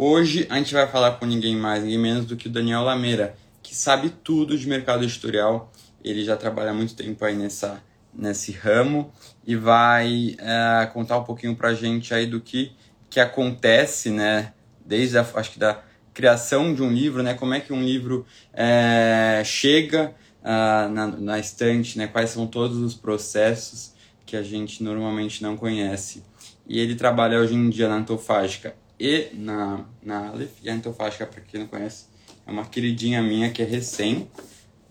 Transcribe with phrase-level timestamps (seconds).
[0.00, 3.34] Hoje a gente vai falar com ninguém mais, ninguém menos do que o Daniel Lameira,
[3.60, 5.72] que sabe tudo de mercado editorial.
[6.04, 7.82] Ele já trabalha muito tempo aí nessa,
[8.14, 9.12] nesse ramo
[9.44, 12.70] e vai é, contar um pouquinho pra gente aí do que,
[13.10, 14.52] que acontece, né?
[14.86, 15.82] Desde a, acho que da
[16.14, 17.34] criação de um livro, né?
[17.34, 18.24] Como é que um livro
[18.54, 22.06] é, chega uh, na, na estante, né?
[22.06, 23.94] Quais são todos os processos
[24.24, 26.22] que a gente normalmente não conhece.
[26.68, 30.62] E ele trabalha hoje em dia na Antofágica e na, na Aleph.
[30.62, 32.06] E a Antofágica, para quem não conhece,
[32.46, 34.30] é uma queridinha minha que é recém,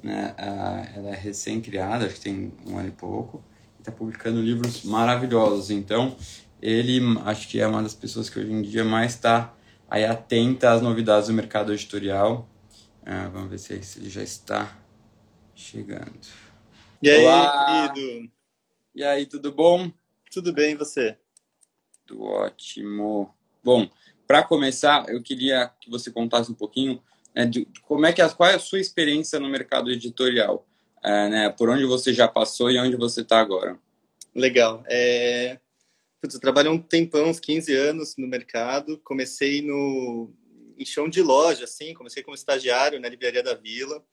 [0.01, 0.33] né?
[0.37, 3.43] Ela é recém-criada, acho que tem um ano e pouco,
[3.77, 5.71] e está publicando livros maravilhosos.
[5.71, 6.15] Então,
[6.61, 9.53] ele acho que é uma das pessoas que hoje em dia mais está
[9.89, 12.47] aí atenta às novidades do mercado editorial.
[13.01, 14.77] Uh, vamos ver se, se ele já está
[15.55, 16.19] chegando.
[17.01, 17.93] E aí, Olá.
[17.93, 18.31] querido?
[18.95, 19.91] E aí, tudo bom?
[20.31, 21.17] Tudo bem, e você?
[22.05, 23.36] Tudo ótimo.
[23.63, 23.89] Bom,
[24.27, 27.01] para começar, eu queria que você contasse um pouquinho
[27.35, 30.67] né, de como é que a, qual é a sua experiência no mercado editorial,
[31.03, 33.79] é, né, por onde você já passou e onde você está agora.
[34.37, 34.83] Legal.
[34.87, 35.59] É...
[36.21, 38.99] Putz, eu trabalhei um tempão, uns 15 anos no mercado.
[38.99, 40.31] Comecei no
[40.77, 41.93] em chão de loja, assim.
[41.95, 44.03] Comecei como estagiário na livraria da Vila.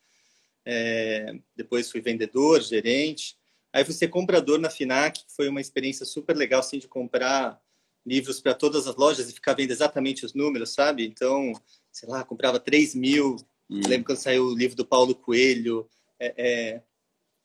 [0.64, 1.34] É...
[1.54, 3.36] Depois fui vendedor, gerente.
[3.70, 7.60] Aí fui ser comprador na Finac, que foi uma experiência super legal, assim, de comprar
[8.06, 11.06] livros para todas as lojas e ficar vendo exatamente os números, sabe?
[11.06, 11.52] Então,
[11.90, 13.36] sei lá, comprava 3 mil.
[13.70, 13.80] Hum.
[13.86, 15.88] Lembro quando saiu o livro do Paulo Coelho,
[16.18, 16.82] é, é,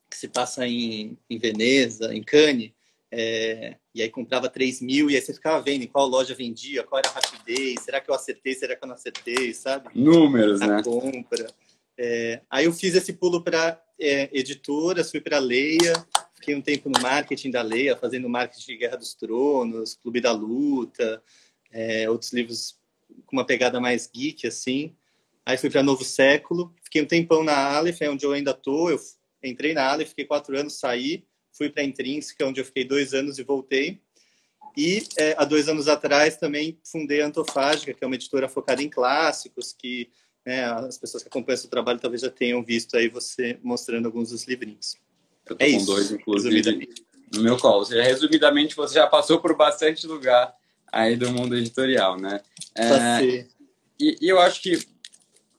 [0.10, 2.72] que se passa em, em Veneza, em Cannes.
[3.12, 6.84] É, e aí comprava 3 mil e aí você ficava vendo em qual loja vendia,
[6.84, 9.90] qual era a rapidez, será que eu acertei, será que eu não acertei, sabe?
[9.96, 10.84] Números, a né?
[10.84, 11.48] compra.
[11.98, 15.94] É, aí eu fiz esse pulo para é, editora, fui para Leia,
[16.40, 20.32] Fiquei um tempo no marketing da Leia, fazendo marketing de Guerra dos Tronos, Clube da
[20.32, 21.22] Luta,
[21.70, 22.80] é, outros livros
[23.26, 24.96] com uma pegada mais geek, assim.
[25.46, 28.90] Aí fui para Novo Século, fiquei um tempão na Aleph, é onde eu ainda tô.
[28.90, 29.00] Eu
[29.44, 33.38] entrei na Aleph, fiquei quatro anos, saí, fui para Intrínseca, onde eu fiquei dois anos
[33.38, 34.00] e voltei.
[34.78, 38.82] E é, há dois anos atrás também fundei a Antofágica, que é uma editora focada
[38.82, 40.10] em clássicos, que
[40.46, 44.30] né, as pessoas que acompanham seu trabalho talvez já tenham visto aí você mostrando alguns
[44.30, 44.98] dos livrinhos.
[45.54, 46.90] Eu tô é com isso, dois, inclusive,
[47.34, 47.80] no meu colo.
[47.80, 50.54] Ou seja, resumidamente, você já passou por bastante lugar
[50.92, 52.42] aí do mundo editorial, né?
[52.76, 53.46] É,
[54.00, 54.80] e, e, eu acho que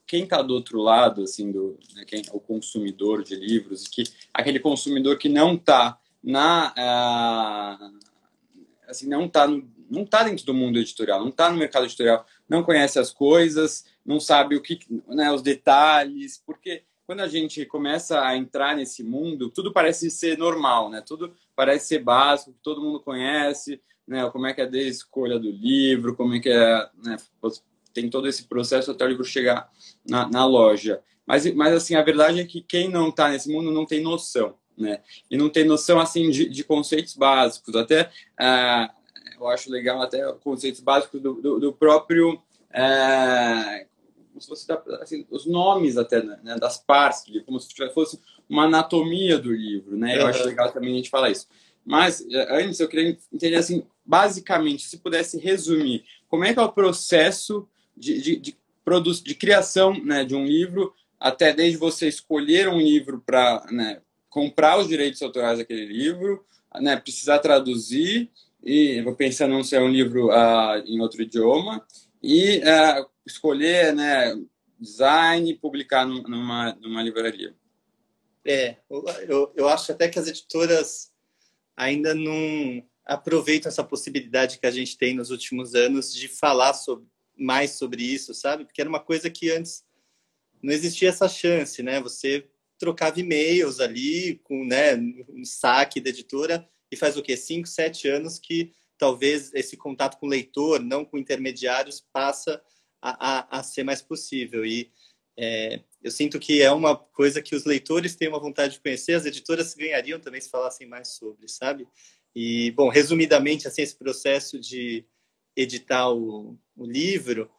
[0.05, 4.03] quem está do outro lado, assim, do né, quem, o consumidor de livros, que
[4.33, 7.99] aquele consumidor que não está na uh,
[8.87, 9.47] assim não está
[9.89, 13.85] não tá dentro do mundo editorial, não está no mercado editorial, não conhece as coisas,
[14.05, 19.03] não sabe o que, né, os detalhes, porque quando a gente começa a entrar nesse
[19.03, 21.03] mundo, tudo parece ser normal, né?
[21.05, 24.29] Tudo parece ser básico, todo mundo conhece, né?
[24.29, 27.17] Como é que é a escolha do livro, como é que é, né?
[27.93, 29.69] Tem todo esse processo até o livro chegar
[30.07, 31.01] na, na loja.
[31.27, 34.55] Mas, mas assim, a verdade é que quem não está nesse mundo não tem noção,
[34.77, 35.01] né?
[35.29, 37.75] E não tem noção assim de, de conceitos básicos.
[37.75, 38.03] Até
[38.39, 38.89] uh,
[39.37, 43.90] eu acho legal até conceitos básicos do, do, do próprio uh,
[44.31, 44.65] como se fosse
[45.01, 48.19] assim, os nomes até né, né das partes do livro, como se fosse
[48.49, 50.17] uma anatomia do livro, né?
[50.17, 51.47] Eu acho legal também a gente falar isso.
[51.85, 56.61] Mas eh, antes eu queria entender assim, basicamente, se pudesse resumir, como é que é
[56.61, 62.07] o processo de, de, de, produ de criação né, de um livro, até desde você
[62.07, 66.43] escolher um livro para né, comprar os direitos autorais daquele livro,
[66.75, 68.29] né, precisar traduzir
[68.63, 71.85] e vou pensar não ser um livro uh, em outro idioma
[72.21, 74.35] e uh, escolher né,
[74.79, 77.55] design e publicar numa, numa livraria.
[78.45, 78.77] É,
[79.27, 81.11] eu, eu acho até que as editoras
[81.75, 87.05] ainda não aproveitam essa possibilidade que a gente tem nos últimos anos de falar sobre,
[87.37, 88.65] mais sobre isso, sabe?
[88.65, 89.83] Porque era uma coisa que antes
[90.61, 91.99] não existia essa chance, né?
[92.01, 92.47] Você
[92.77, 94.95] trocava e-mails ali com né,
[95.29, 97.37] um saque da editora e faz o quê?
[97.37, 102.61] Cinco, sete anos que talvez esse contato com o leitor, não com intermediários, passa
[103.01, 104.65] a, a, a ser mais possível.
[104.65, 104.91] E
[105.37, 109.13] é, eu sinto que é uma coisa que os leitores têm uma vontade de conhecer,
[109.13, 111.87] as editoras ganhariam também se falassem mais sobre, sabe?
[112.35, 115.05] E, bom, resumidamente, assim, esse processo de
[115.55, 117.49] editar o, o livro,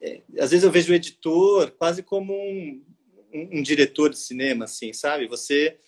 [0.00, 2.84] é, às vezes eu vejo o editor quase como um,
[3.32, 5.26] um, um diretor de cinema, assim, sabe?
[5.28, 5.78] Você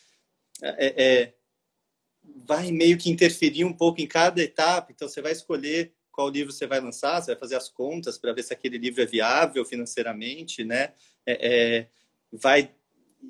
[0.62, 1.34] é, é,
[2.46, 6.52] vai meio que interferir um pouco em cada etapa, então você vai escolher qual livro
[6.52, 9.64] você vai lançar, você vai fazer as contas para ver se aquele livro é viável
[9.64, 10.92] financeiramente, né?
[11.26, 11.88] É, é
[12.30, 12.74] vai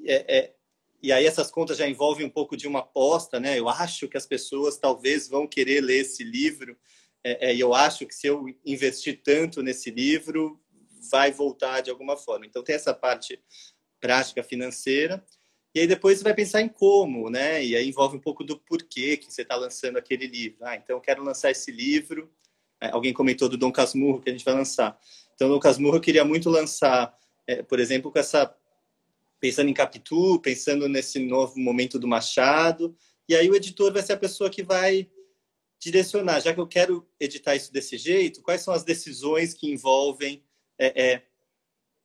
[0.05, 0.55] é, é,
[1.03, 3.59] e aí essas contas já envolvem um pouco de uma aposta, né?
[3.59, 6.77] Eu acho que as pessoas talvez vão querer ler esse livro
[7.25, 10.61] é, e eu acho que se eu investir tanto nesse livro
[11.11, 12.47] vai voltar de alguma forma.
[12.47, 13.41] Então tem essa parte
[14.01, 15.25] prática financeira
[15.75, 17.65] e aí depois você vai pensar em como, né?
[17.65, 20.59] E aí envolve um pouco do porquê que você está lançando aquele livro.
[20.63, 22.42] Ah, então eu quero lançar esse livro é,
[22.91, 24.99] alguém comentou do Dom Casmurro que a gente vai lançar.
[25.35, 28.55] Então, Dom Casmurro eu queria muito lançar, é, por exemplo, com essa
[29.41, 32.97] pensando em Capitu, pensando nesse novo momento do Machado.
[33.29, 35.09] E aí o editor vai ser a pessoa que vai
[35.81, 36.41] direcionar.
[36.41, 40.45] Já que eu quero editar isso desse jeito, quais são as decisões que envolvem
[40.79, 41.23] é, é,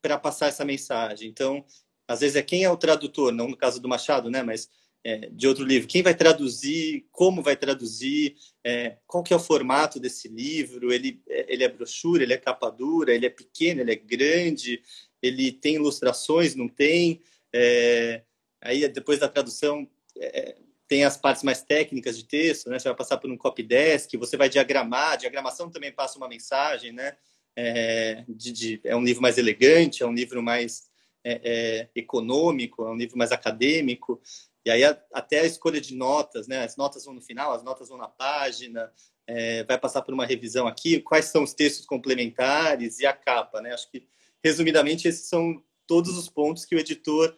[0.01, 1.29] para passar essa mensagem?
[1.29, 1.63] Então,
[2.07, 4.41] às vezes é quem é o tradutor, não no caso do Machado, né?
[4.41, 4.67] Mas
[5.07, 5.87] é, de outro livro.
[5.87, 7.07] Quem vai traduzir?
[7.13, 8.35] Como vai traduzir?
[8.61, 10.91] É, qual que é o formato desse livro?
[10.91, 12.23] Ele, é, ele é brochura?
[12.23, 13.15] Ele é capa dura?
[13.15, 13.79] Ele é pequeno?
[13.79, 14.81] Ele é grande?
[15.21, 16.55] Ele tem ilustrações?
[16.55, 17.21] Não tem?
[17.55, 18.23] É,
[18.61, 20.57] aí depois da tradução é,
[20.89, 22.77] tem as partes mais técnicas de texto, né?
[22.77, 25.13] Você vai passar por um copy desk, você vai diagramar.
[25.13, 27.15] A diagramação também passa uma mensagem, né?
[27.55, 30.89] É, de, de, é um livro mais elegante, é um livro mais
[31.23, 34.21] é, é, econômico, é um livro mais acadêmico.
[34.67, 36.65] E aí a, até a escolha de notas, né?
[36.65, 38.91] As notas vão no final, as notas vão na página,
[39.25, 43.61] é, vai passar por uma revisão aqui, quais são os textos complementares e a capa,
[43.61, 43.73] né?
[43.73, 44.05] Acho que,
[44.43, 47.33] resumidamente, esses são todos os pontos que o editor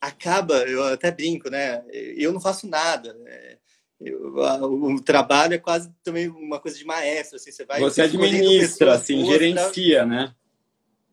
[0.00, 1.84] acaba, eu até brinco, né?
[1.90, 3.58] Eu não faço nada, né?
[4.00, 7.80] Eu, o trabalho é quase também uma coisa de maestro, assim, você vai...
[7.80, 10.06] Você administra, assim, gerencia, pra...
[10.06, 10.34] né?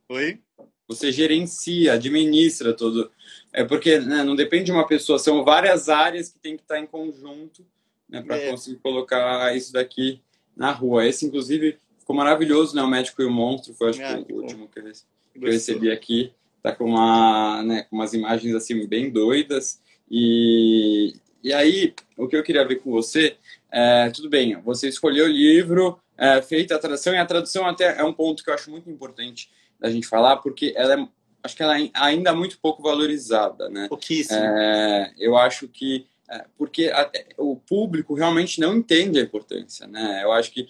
[0.09, 0.42] Oi?
[0.87, 3.09] Você gerencia, administra todo
[3.53, 6.79] é porque né, não depende de uma pessoa, são várias áreas que tem que estar
[6.79, 7.65] em conjunto
[8.09, 8.49] né, para é.
[8.49, 10.21] conseguir colocar isso daqui
[10.55, 11.05] na rua.
[11.05, 12.81] Esse, inclusive, ficou maravilhoso, né?
[12.81, 15.51] O Médico e o Monstro, foi acho ah, que o último que eu, que eu
[15.51, 16.31] recebi aqui.
[16.61, 19.81] Tá com, uma, né, com umas imagens assim bem doidas.
[20.09, 21.13] E,
[21.43, 23.35] e aí, o que eu queria ver com você,
[23.69, 27.99] é, tudo bem, você escolheu o livro, é, feita a tradução, e a tradução até
[27.99, 29.49] é um ponto que eu acho muito importante
[29.83, 31.07] da gente falar, porque ela é
[31.43, 33.89] acho que ela é ainda muito pouco valorizada, né?
[33.89, 34.39] Pouquíssimo.
[34.39, 40.21] É, eu acho que é, porque a, o público realmente não entende a importância, né?
[40.23, 40.69] Eu acho que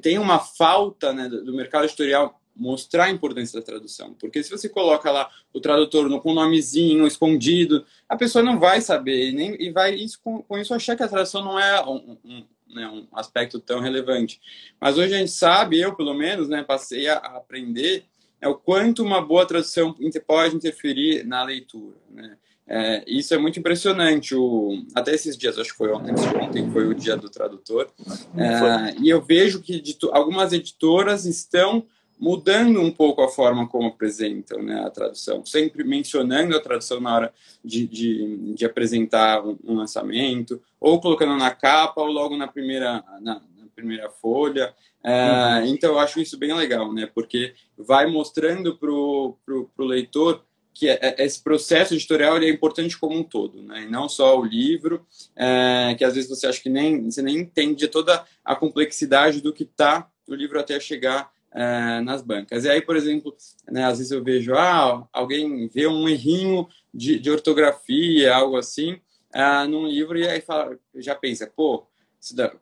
[0.00, 4.68] tem uma falta né, do mercado editorial mostrar a importância da tradução, porque se você
[4.68, 9.72] coloca lá o tradutor com um nomezinho escondido, a pessoa não vai saber nem e
[9.72, 13.08] vai isso com, com isso achar que a tradução não é um, um, né, um
[13.10, 14.40] aspecto tão relevante.
[14.80, 18.04] Mas hoje a gente sabe, eu pelo menos, né, passei a aprender
[18.40, 19.94] é o quanto uma boa tradução
[20.26, 21.96] pode interferir na leitura.
[22.10, 22.36] Né?
[22.66, 24.34] É, isso é muito impressionante.
[24.34, 27.90] O, até esses dias, acho que foi ontem, ontem foi o dia do tradutor,
[28.36, 29.82] é, e eu vejo que
[30.12, 31.84] algumas editoras estão
[32.18, 37.14] mudando um pouco a forma como apresentam né, a tradução, sempre mencionando a tradução na
[37.14, 43.04] hora de, de, de apresentar um, lançamento, ou colocando na capa, ou logo na primeira,
[43.20, 43.42] na
[43.74, 44.74] primeira folha.
[45.02, 45.66] É, uhum.
[45.66, 47.08] Então, eu acho isso bem legal, né?
[47.14, 53.16] Porque vai mostrando para o leitor que é, é, esse processo editorial é importante como
[53.16, 53.82] um todo, né?
[53.82, 57.38] E não só o livro, é, que às vezes você acha que nem você nem
[57.38, 62.64] entende toda a complexidade do que está no livro até chegar é, nas bancas.
[62.64, 63.34] E aí, por exemplo,
[63.70, 68.98] né, às vezes eu vejo ah, alguém vê um errinho de, de ortografia, algo assim,
[69.32, 71.86] é, num livro e aí fala, já pensa, pô,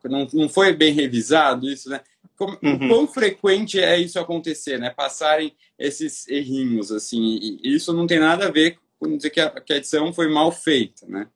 [0.03, 2.01] não, não foi bem revisado isso, né?
[2.35, 2.87] Como, uhum.
[2.87, 4.89] Quão frequente é isso acontecer, né?
[4.89, 9.49] Passarem esses errinhos, assim, e isso não tem nada a ver com dizer que a,
[9.61, 11.29] que a edição foi mal feita, né?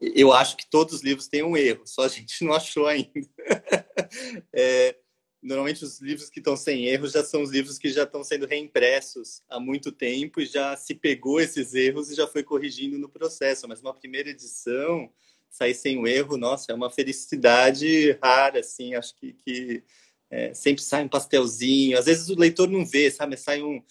[0.00, 3.10] Eu acho que todos os livros têm um erro, só a gente não achou ainda.
[4.52, 4.96] é,
[5.42, 8.46] normalmente os livros que estão sem erros já são os livros que já estão sendo
[8.46, 13.08] reimpressos há muito tempo e já se pegou esses erros e já foi corrigindo no
[13.08, 13.66] processo.
[13.66, 15.10] Mas uma primeira edição
[15.50, 18.94] sair sem o erro, nossa, é uma felicidade rara, assim.
[18.94, 19.82] Acho que, que
[20.30, 21.98] é, sempre sai um pastelzinho.
[21.98, 23.36] Às vezes o leitor não vê, sabe?
[23.36, 23.82] Sai um,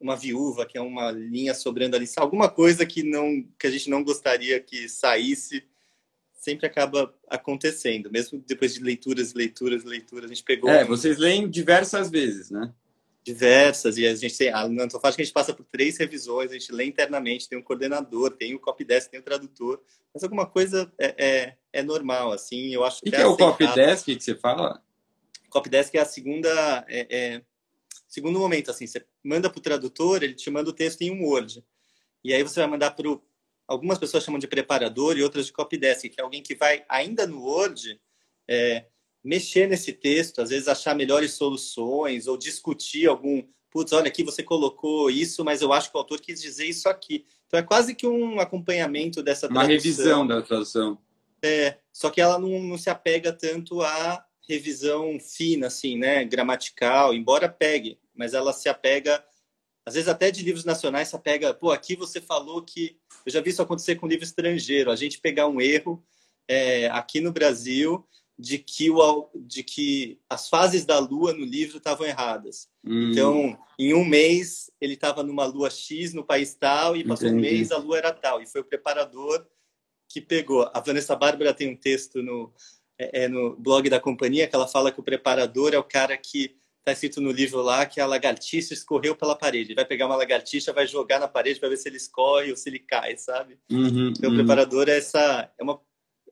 [0.00, 3.88] uma viúva, que é uma linha sobrando ali, alguma coisa que não que a gente
[3.88, 5.64] não gostaria que saísse,
[6.32, 10.70] sempre acaba acontecendo, mesmo depois de leituras, leituras, leituras, a gente pegou.
[10.70, 12.72] É, vocês leem diversas vezes, né?
[13.26, 16.70] Diversas, e a gente tem, a Antofágica a gente passa por três revisões, a gente
[16.70, 19.82] lê internamente, tem um coordenador, tem o copydesk, tem o tradutor,
[20.14, 23.08] mas alguma coisa é, é, é normal, assim, eu acho que.
[23.08, 24.80] O que é o copydesk que você fala?
[25.50, 26.84] Copydesk é a segunda.
[26.88, 27.42] É, é,
[28.06, 31.24] segundo momento, assim, você manda para o tradutor, ele te manda o texto em um
[31.24, 31.64] Word.
[32.22, 33.08] E aí você vai mandar para
[33.66, 36.84] algumas pessoas chamam de preparador e outras de copy desk, que é alguém que vai
[36.88, 38.00] ainda no Word
[38.48, 38.86] é,
[39.26, 44.40] mexer nesse texto, às vezes achar melhores soluções ou discutir algum, putz, olha aqui você
[44.42, 47.26] colocou isso, mas eu acho que o autor quis dizer isso aqui.
[47.46, 49.64] Então é quase que um acompanhamento dessa tradução.
[49.64, 50.98] Uma revisão da tradução.
[51.42, 57.12] É, só que ela não, não se apega tanto à revisão fina, assim, né, gramatical,
[57.12, 59.22] embora pegue, mas ela se apega,
[59.84, 63.40] às vezes até de livros nacionais se apega, pô, aqui você falou que, eu já
[63.40, 66.00] vi isso acontecer com livro estrangeiro, a gente pegar um erro
[66.48, 68.06] é, aqui no Brasil
[68.38, 72.68] de que, o, de que as fases da Lua no livro estavam erradas.
[72.84, 73.10] Hum.
[73.10, 77.46] Então, em um mês, ele estava numa Lua X no país tal, e passou Entendi.
[77.46, 78.42] um mês, a Lua era tal.
[78.42, 79.46] E foi o preparador
[80.08, 80.70] que pegou.
[80.72, 82.52] A Vanessa Bárbara tem um texto no,
[82.98, 86.16] é, é, no blog da companhia que ela fala que o preparador é o cara
[86.16, 89.74] que está escrito no livro lá que a lagartixa escorreu pela parede.
[89.74, 92.68] Vai pegar uma lagartixa, vai jogar na parede para ver se ele escorre ou se
[92.68, 93.58] ele cai, sabe?
[93.70, 94.36] Uhum, então, uhum.
[94.36, 95.50] o preparador é essa...
[95.58, 95.80] É uma,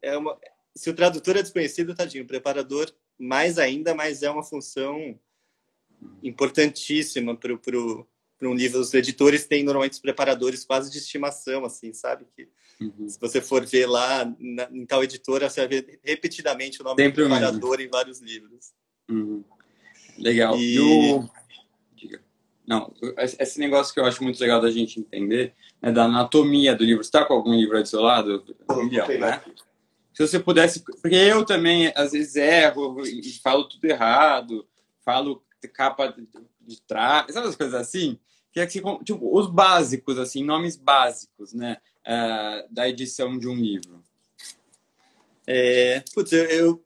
[0.01, 0.39] é uma,
[0.75, 5.19] se o tradutor é desconhecido, tadinho, o preparador mais ainda, mas é uma função
[6.23, 7.53] importantíssima para
[8.43, 8.81] um livro.
[8.81, 12.27] Os editores têm normalmente os preparadores quase de estimação, assim, sabe?
[12.37, 12.49] Que
[12.81, 13.09] uhum.
[13.09, 17.03] se você for ver lá na, em tal editora, você vai ver repetidamente o nome
[17.03, 18.73] Sempre do preparador em vários livros.
[19.09, 19.45] Uhum.
[20.19, 20.59] Legal.
[20.59, 20.79] E...
[20.81, 21.29] O...
[22.67, 22.91] Não,
[23.39, 25.53] esse negócio que eu acho muito legal da gente entender
[25.83, 27.05] é da anatomia do livro.
[27.05, 28.43] Você está com algum livro aí do seu lado?
[30.15, 30.81] Se você pudesse.
[30.81, 34.67] Porque eu também, às vezes, erro e falo tudo errado,
[35.05, 36.15] falo capa
[36.61, 38.19] de trás, sabe as coisas assim?
[38.53, 41.79] Que é que, tipo, os básicos, assim, nomes básicos, né?
[42.07, 44.05] Uh, da edição de um livro.
[45.47, 46.85] É, putz, eu, eu,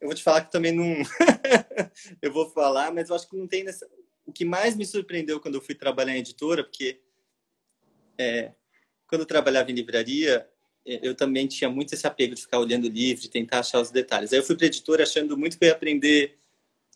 [0.00, 0.84] eu vou te falar que também não.
[2.22, 3.86] eu vou falar, mas eu acho que não tem nessa.
[4.24, 7.02] O que mais me surpreendeu quando eu fui trabalhar em editora, porque
[8.16, 8.52] é,
[9.06, 10.48] quando eu trabalhava em livraria,
[10.84, 13.90] eu também tinha muito esse apego de ficar olhando o livro, de tentar achar os
[13.90, 14.32] detalhes.
[14.32, 16.38] Aí eu fui para editora achando muito que eu ia aprender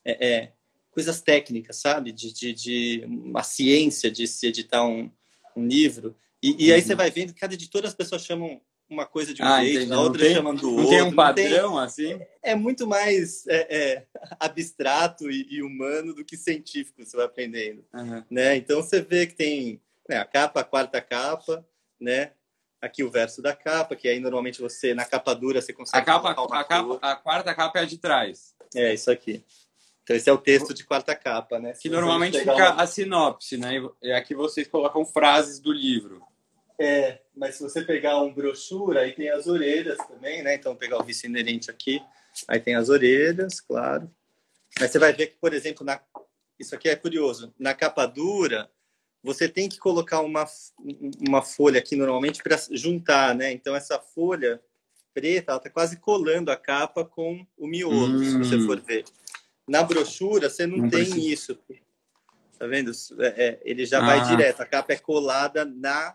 [0.04, 0.52] é, é,
[0.90, 2.12] coisas técnicas, sabe?
[2.12, 5.10] De, de, de, uma ciência de se editar um,
[5.56, 6.16] um livro.
[6.42, 6.86] E, e aí uhum.
[6.86, 9.92] você vai vendo que cada editora as pessoas chamam uma coisa de um ah, jeito,
[9.92, 10.90] a outra tem, chamando do não outro.
[10.90, 12.12] Tem um padrão tem, assim?
[12.12, 14.06] É, é, muito mais é, é,
[14.38, 17.84] abstrato e, e, humano do que científico você vai aprendendo.
[17.94, 18.22] Uhum.
[18.30, 18.56] Né?
[18.56, 21.66] Então você vê que tem né, a capa, a quarta capa,
[21.98, 22.32] né?
[22.84, 26.02] Aqui o verso da capa, que aí normalmente você, na capa dura, você consegue...
[26.02, 28.54] A, capa, a, capa, a quarta capa é a de trás.
[28.74, 29.44] É, isso aqui.
[30.02, 31.72] Então esse é o texto de quarta capa, né?
[31.72, 32.82] Que normalmente fica uma...
[32.82, 33.82] a sinopse, né?
[34.02, 36.22] E aqui vocês colocam frases do livro.
[36.78, 40.54] É, mas se você pegar um brochura, aí tem as orelhas também, né?
[40.54, 42.02] Então pegar o vice inerente aqui,
[42.46, 44.10] aí tem as orelhas, claro.
[44.78, 45.98] Mas você vai ver que, por exemplo, na...
[46.58, 47.54] isso aqui é curioso.
[47.58, 48.70] Na capa dura,
[49.24, 50.44] você tem que colocar uma,
[51.26, 53.50] uma folha aqui normalmente para juntar, né?
[53.50, 54.60] Então essa folha
[55.14, 58.24] preta, ela tá quase colando a capa com o miolo, hum.
[58.24, 59.04] se você for ver.
[59.66, 61.26] Na brochura você não, não tem precisa.
[61.26, 61.58] isso.
[62.58, 62.92] Tá vendo?
[63.18, 64.06] É, é, ele já ah.
[64.06, 64.60] vai direto.
[64.60, 66.14] A capa é colada na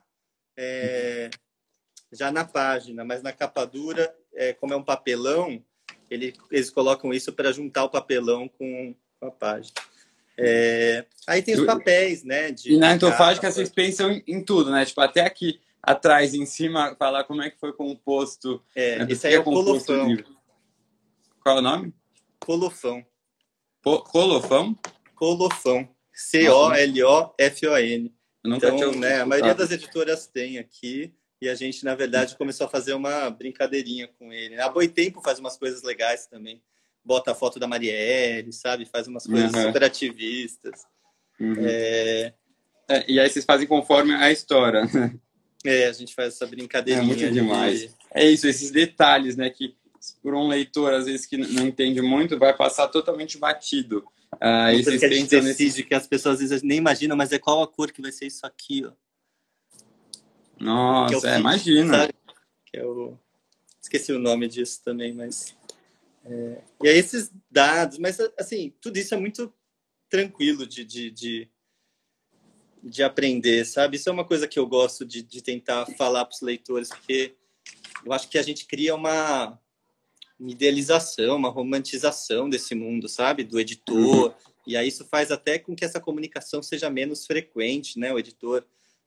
[0.55, 1.31] é,
[2.11, 5.63] já na página, mas na capa dura, é, como é um papelão,
[6.11, 9.73] ele, eles colocam isso para juntar o papelão com a página.
[10.41, 12.51] É, aí tem os papéis, né?
[12.51, 14.85] De, e na entofágica vocês pensam em, em, tudo, né?
[14.85, 18.63] Tipo, até aqui atrás, em cima, falar como é que foi composto.
[18.73, 19.07] É, né?
[19.09, 20.17] esse aí é o colofão.
[21.41, 21.93] Qual é o nome?
[22.39, 23.05] Colofão.
[23.81, 24.75] Po colofão?
[25.15, 25.89] Colofão.
[26.13, 28.13] C-O-L-O-F-O-N.
[28.45, 32.69] Então, né, a maioria das editoras tem aqui e a gente, na verdade, começou a
[32.69, 34.59] fazer uma brincadeirinha com ele.
[34.59, 36.61] A Boitempo faz umas coisas legais também
[37.03, 38.85] bota a foto da Marielle, sabe?
[38.85, 39.63] Faz umas coisas uhum.
[39.63, 40.81] super ativistas.
[41.39, 41.55] Uhum.
[41.59, 42.33] É...
[42.89, 44.81] É, e aí vocês fazem conforme a história.
[45.63, 47.03] É, a gente faz essa brincadeirinha.
[47.03, 47.81] É muito demais.
[47.81, 47.91] De...
[48.15, 49.49] É isso, esses detalhes, né?
[49.49, 49.75] Que
[50.23, 54.03] por um leitor, às vezes, que não entende muito, vai passar totalmente batido.
[54.39, 55.83] Ah, vocês que a gente decide nesse...
[55.83, 58.25] que as pessoas às vezes nem imaginam, mas é qual a cor que vai ser
[58.25, 58.91] isso aqui, ó.
[60.59, 62.09] Nossa, é, é imagina.
[62.65, 63.17] Que é o...
[63.81, 65.55] Esqueci o nome disso também, mas
[66.29, 69.51] é, e aí esses dados, mas assim, tudo isso é muito
[70.07, 71.49] tranquilo de, de, de,
[72.83, 73.97] de aprender, sabe?
[73.97, 77.35] Isso é uma coisa que eu gosto de, de tentar falar para os leitores, porque
[78.05, 79.59] eu acho que a gente cria uma,
[80.39, 83.43] uma idealização, uma romantização desse mundo, sabe?
[83.43, 84.27] Do editor.
[84.27, 84.33] Uhum.
[84.67, 88.13] E aí isso faz até com que essa comunicação seja menos frequente, né?
[88.13, 88.63] O editor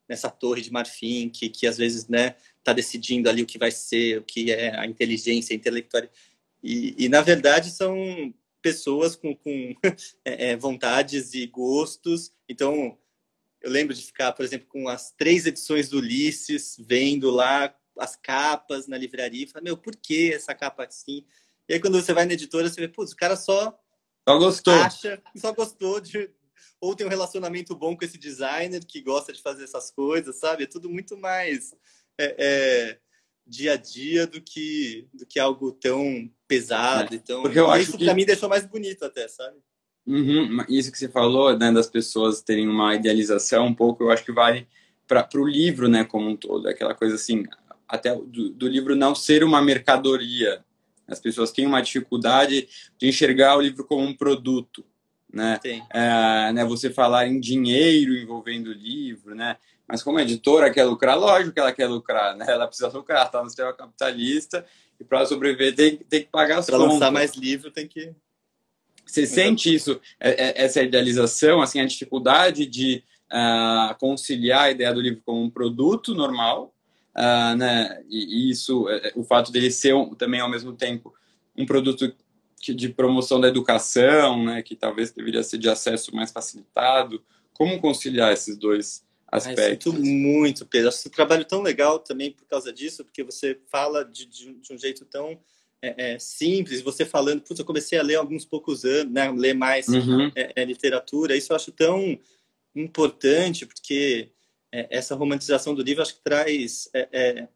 [0.09, 3.71] nessa torre de marfim, que, que às vezes, né, está decidindo ali o que vai
[3.71, 6.03] ser, o que é a inteligência intelectual.
[6.63, 9.75] E, e, na verdade, são pessoas com, com
[10.25, 12.33] é, é, vontades e gostos.
[12.49, 12.97] Então,
[13.61, 18.17] eu lembro de ficar, por exemplo, com as três edições do Ulisses, vendo lá as
[18.17, 21.25] capas na livraria e falar, meu, por que essa capa assim?
[21.69, 23.79] E aí, quando você vai na editora, você vê, putz, o cara só,
[24.29, 24.75] só gostou.
[24.75, 26.31] acha, só gostou de.
[26.81, 30.65] Ou tem um relacionamento bom com esse designer que gosta de fazer essas coisas, sabe?
[30.65, 31.73] É tudo muito mais
[32.19, 32.99] é, é,
[33.47, 37.15] dia a dia do que, do que algo tão pesado.
[37.15, 38.05] É, então, porque eu acho isso que...
[38.05, 39.57] pra mim deixou mais bonito até, sabe?
[40.07, 44.25] Uhum, isso que você falou, né, das pessoas terem uma idealização um pouco, eu acho
[44.25, 44.67] que vale
[45.07, 46.69] para o livro, né, como um todo.
[46.69, 47.45] Aquela coisa assim,
[47.87, 50.65] até do, do, livro não ser uma mercadoria.
[51.07, 52.69] As pessoas têm uma dificuldade
[52.99, 54.85] de enxergar o livro como um produto,
[55.33, 55.61] né?
[55.91, 59.57] É, né você falar em dinheiro envolvendo o livro, né?
[59.89, 62.47] Mas como editora quer lucrar, lógico que ela quer lucrar, né?
[62.49, 64.65] Ela precisa lucrar, está no sistema capitalista
[64.99, 66.89] e para sobreviver tem, tem que pagar as pra contas.
[66.89, 68.15] Para lançar mais livro tem que...
[69.05, 74.95] Você sente isso, é, é, essa idealização, assim, a dificuldade de uh, conciliar a ideia
[74.95, 76.73] do livro como um produto normal
[77.17, 78.03] uh, né?
[78.09, 81.15] E, isso, é, o fato dele ser um, também ao mesmo tempo
[81.57, 82.13] um produto
[82.61, 84.63] que, de promoção da educação, né?
[84.63, 87.23] Que talvez deveria ser de acesso mais facilitado.
[87.53, 89.95] Como conciliar esses dois aspectos?
[89.95, 90.89] Ah, muito, Pedro.
[90.89, 94.73] Acho seu trabalho tão legal também por causa disso, porque você fala de, de, de
[94.73, 95.41] um jeito tão
[95.81, 99.55] é, é, simples, você falando, putz, eu comecei a ler alguns poucos anos, né, ler
[99.55, 100.31] mais uhum.
[100.37, 102.17] é, é literatura, isso eu acho tão
[102.73, 104.31] importante, porque
[104.71, 107.49] é, essa romantização do livro acho que traz é, é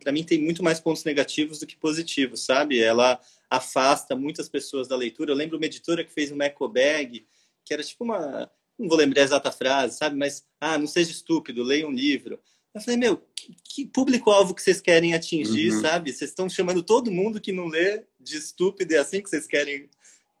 [0.00, 4.88] para mim tem muito mais pontos negativos do que positivos sabe ela afasta muitas pessoas
[4.88, 7.24] da leitura eu lembro uma editora que fez uma eco bag
[7.64, 8.50] que era tipo uma
[8.82, 12.38] não vou lembrar a exata frase sabe mas ah não seja estúpido leia um livro
[12.74, 13.22] eu falei meu
[13.64, 15.80] que público-alvo que vocês querem atingir uhum.
[15.80, 19.46] sabe vocês estão chamando todo mundo que não lê de estúpido é assim que vocês
[19.46, 19.88] querem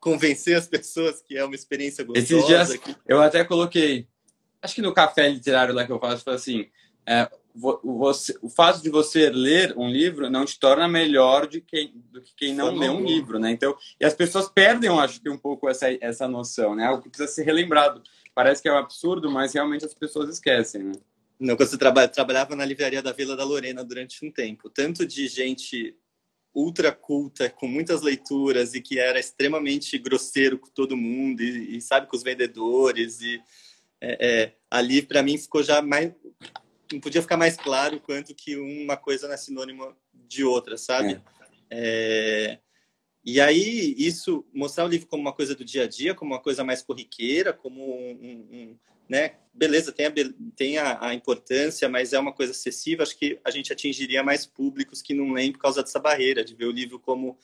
[0.00, 2.96] convencer as pessoas que é uma experiência gostosa esses dias que...
[3.08, 4.06] eu até coloquei
[4.62, 6.66] acho que no café literário lá que eu faço, foi assim,
[7.04, 11.92] é, você, o fato de você ler um livro não te torna melhor de quem,
[12.10, 13.50] do que quem não lê um livro, né?
[13.50, 16.86] Então, e as pessoas perdem, eu acho que um pouco essa, essa noção, né?
[16.86, 18.02] Algo que precisa ser relembrado.
[18.34, 20.92] Parece que é um absurdo, mas realmente as pessoas esquecem, né?
[21.38, 25.04] Não, quando você traba, trabalhava na livraria da Vila da Lorena durante um tempo, tanto
[25.04, 25.96] de gente
[26.54, 31.80] ultra culta, com muitas leituras e que era extremamente grosseiro com todo mundo e, e
[31.80, 33.42] sabe, com os vendedores e
[34.00, 36.12] é, é, ali para mim ficou já mais
[36.92, 41.20] não podia ficar mais claro quanto que uma coisa não é sinônimo de outra, sabe?
[41.70, 42.58] É.
[43.26, 43.30] é.
[43.30, 46.40] e aí isso mostrar o livro como uma coisa do dia a dia, como uma
[46.40, 48.76] coisa mais corriqueira, como um, um, um
[49.08, 49.34] né?
[49.54, 50.12] Beleza, tem, a,
[50.56, 53.02] tem a, a, importância, mas é uma coisa acessível.
[53.02, 56.54] Acho que a gente atingiria mais públicos que não leem por causa dessa barreira de
[56.54, 57.36] ver o livro como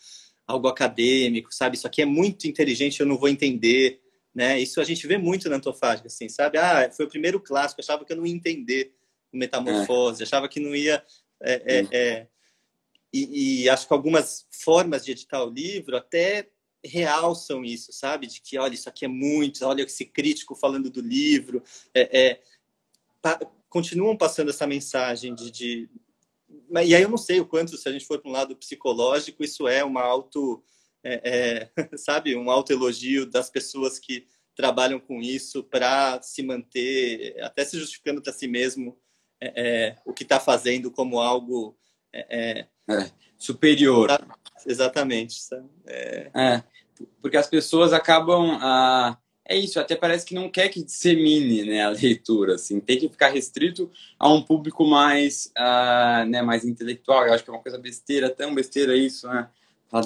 [0.46, 1.76] algo acadêmico, sabe?
[1.76, 4.00] Isso aqui é muito inteligente, eu não vou entender
[4.38, 4.56] né?
[4.60, 6.58] Isso a gente vê muito na Antofágica, assim, sabe?
[6.58, 8.94] Ah, foi o primeiro clássico, achava que eu não ia entender
[9.32, 10.24] o Metamorfose, é.
[10.24, 11.02] achava que não ia...
[11.42, 12.26] É, é, é,
[13.12, 16.50] e, e, acho que algumas formas de editar o livro até
[16.84, 18.26] realçam isso, sabe?
[18.26, 21.62] De que, olha, isso aqui é muito, olha esse crítico falando do livro,
[21.94, 22.42] é, é
[23.20, 25.90] pa, continuam passando essa mensagem de, de,
[26.84, 29.42] E aí eu não sei o quanto, se a gente for para um lado psicológico,
[29.42, 30.62] isso é uma auto
[31.02, 37.64] é, é, sabe, um autoelogio das pessoas que trabalham com isso para se manter, até
[37.64, 38.98] se justificando para si mesmo
[39.40, 41.78] é, é o que está fazendo como algo
[42.12, 44.10] é, é, superior.
[44.66, 45.38] Exatamente.
[45.86, 46.62] É.
[47.20, 48.58] porque as pessoas acabam.
[48.60, 49.18] Ah,
[49.48, 53.08] é isso, até parece que não quer que dissemine né, a leitura, assim, tem que
[53.08, 57.26] ficar restrito a um público mais, ah, né, mais intelectual.
[57.26, 59.48] Eu acho que é uma coisa besteira, tão besteira isso, né?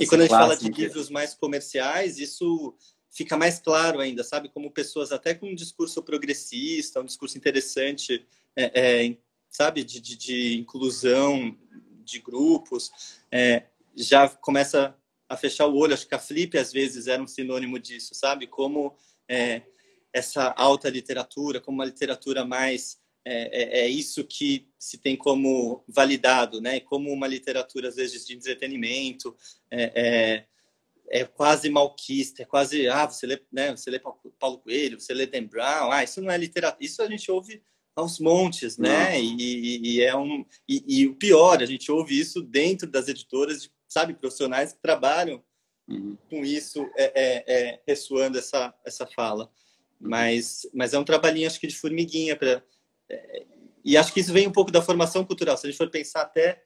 [0.00, 2.72] E quando a gente fala de livros mais comerciais, isso
[3.10, 4.48] fica mais claro ainda, sabe?
[4.48, 8.24] Como pessoas até com um discurso progressista, um discurso interessante,
[8.56, 9.16] é, é,
[9.50, 9.82] sabe?
[9.82, 11.56] De, de, de, inclusão
[12.04, 12.90] de grupos,
[13.30, 14.96] é, já começa
[15.28, 15.94] a fechar o olho.
[15.94, 18.46] Acho que a Flip, às vezes, era um sinônimo disso, sabe?
[18.46, 18.96] Como
[19.28, 19.62] é,
[20.12, 25.84] essa alta literatura, como uma literatura mais é, é, é, isso que se tem como
[25.86, 26.80] validado, né?
[26.80, 29.36] Como uma literatura às vezes de entretenimento
[29.70, 33.70] é, é, é quase malquista, é quase ah você lê, né?
[33.76, 37.08] Você lê Paulo Coelho, você lê Dan Brown, ah isso não é literatura, isso a
[37.08, 37.62] gente ouve
[37.94, 39.20] aos montes, né?
[39.20, 43.70] E, e, é um e, e, o pior a gente ouve isso dentro das editoras,
[43.86, 45.42] sabe, profissionais que trabalham
[45.88, 46.16] uhum.
[46.28, 49.44] com isso, é, é, é, ressoando essa essa fala.
[50.00, 50.08] Uhum.
[50.08, 52.62] Mas mas é um trabalhinho acho que de formiguinha para
[53.84, 55.56] e acho que isso vem um pouco da formação cultural.
[55.56, 56.62] Se a gente for pensar até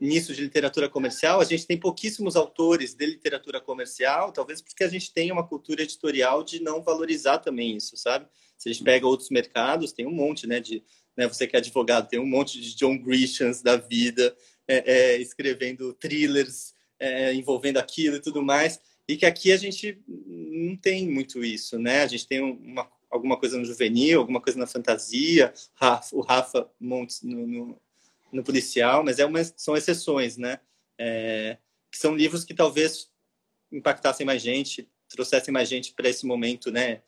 [0.00, 4.88] nisso de literatura comercial, a gente tem pouquíssimos autores de literatura comercial, talvez porque a
[4.88, 8.26] gente tem uma cultura editorial de não valorizar também isso, sabe?
[8.64, 10.58] Se a gente pega outros mercados, tem um monte, né?
[10.58, 10.82] De,
[11.14, 14.34] né você que é advogado, tem um monte de John Grishams da vida
[14.66, 20.00] é, é, escrevendo thrillers é, envolvendo aquilo e tudo mais, e que aqui a gente
[20.08, 22.02] não tem muito isso, né?
[22.02, 25.52] A gente tem uma, alguma coisa no juvenil, alguma coisa na fantasia,
[26.10, 27.78] o Rafa Montes no, no
[28.32, 30.58] no policial, mas é uma, são exceções, né?
[30.98, 31.56] É,
[31.90, 33.08] que são livros que talvez
[33.70, 37.02] impactassem mais gente, trouxessem mais gente para esse momento, né?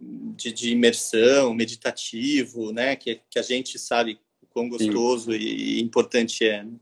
[0.00, 2.96] De, de, imersão, meditativo, né?
[2.96, 6.72] Que, que a gente sabe o quão gostoso e, e importante é, né?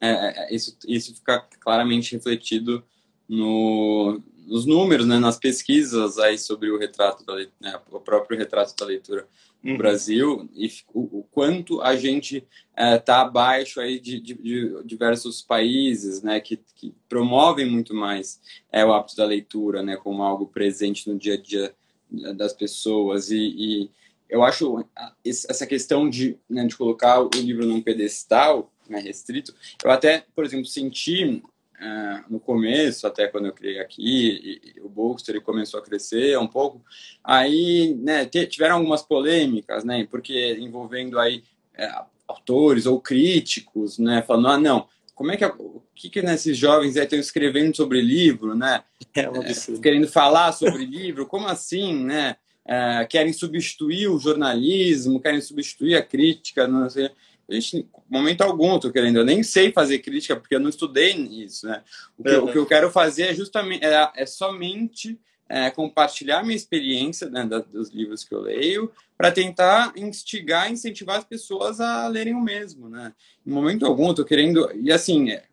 [0.00, 2.84] é, é, isso, isso fica claramente refletido
[3.28, 8.76] no, nos números, né, nas pesquisas aí sobre o retrato da né, o próprio retrato
[8.76, 9.26] da leitura
[9.62, 9.78] no uhum.
[9.78, 15.40] Brasil e o, o, quanto a gente está é, abaixo aí de, de, de, diversos
[15.40, 18.40] países, né, que, que promovem muito mais
[18.70, 21.74] é, o hábito da leitura, né, como algo presente no dia a dia
[22.10, 23.30] das pessoas.
[23.30, 23.90] E, e
[24.28, 24.84] eu acho
[25.24, 30.44] essa questão de, né, de colocar o livro num pedestal né, restrito, eu até, por
[30.44, 31.42] exemplo, senti
[31.80, 36.38] é, no começo, até quando eu criei aqui, e, e o Bookster começou a crescer
[36.38, 36.82] um pouco,
[37.22, 41.42] aí né, tiveram algumas polêmicas, né, porque envolvendo aí
[41.74, 41.90] é,
[42.26, 46.56] autores ou críticos, né, falando, ah, não, como é que, o que que né, esses
[46.56, 48.82] jovens estão escrevendo sobre livro, né,
[49.14, 55.20] é um é, querendo falar sobre livro, como assim, né, é, querem substituir o jornalismo,
[55.20, 57.10] querem substituir a crítica, não sei,
[57.48, 59.18] a gente, momento algum, tô querendo.
[59.18, 61.82] Eu nem sei fazer crítica porque eu não estudei isso, né?
[62.16, 62.44] O que, uhum.
[62.44, 65.18] o que eu quero fazer é justamente é, é somente
[65.48, 71.18] é, compartilhar minha experiência né, da, dos livros que eu leio para tentar instigar, incentivar
[71.18, 73.12] as pessoas a lerem o mesmo, né?
[73.46, 75.44] Em momento algum, tô querendo e assim é,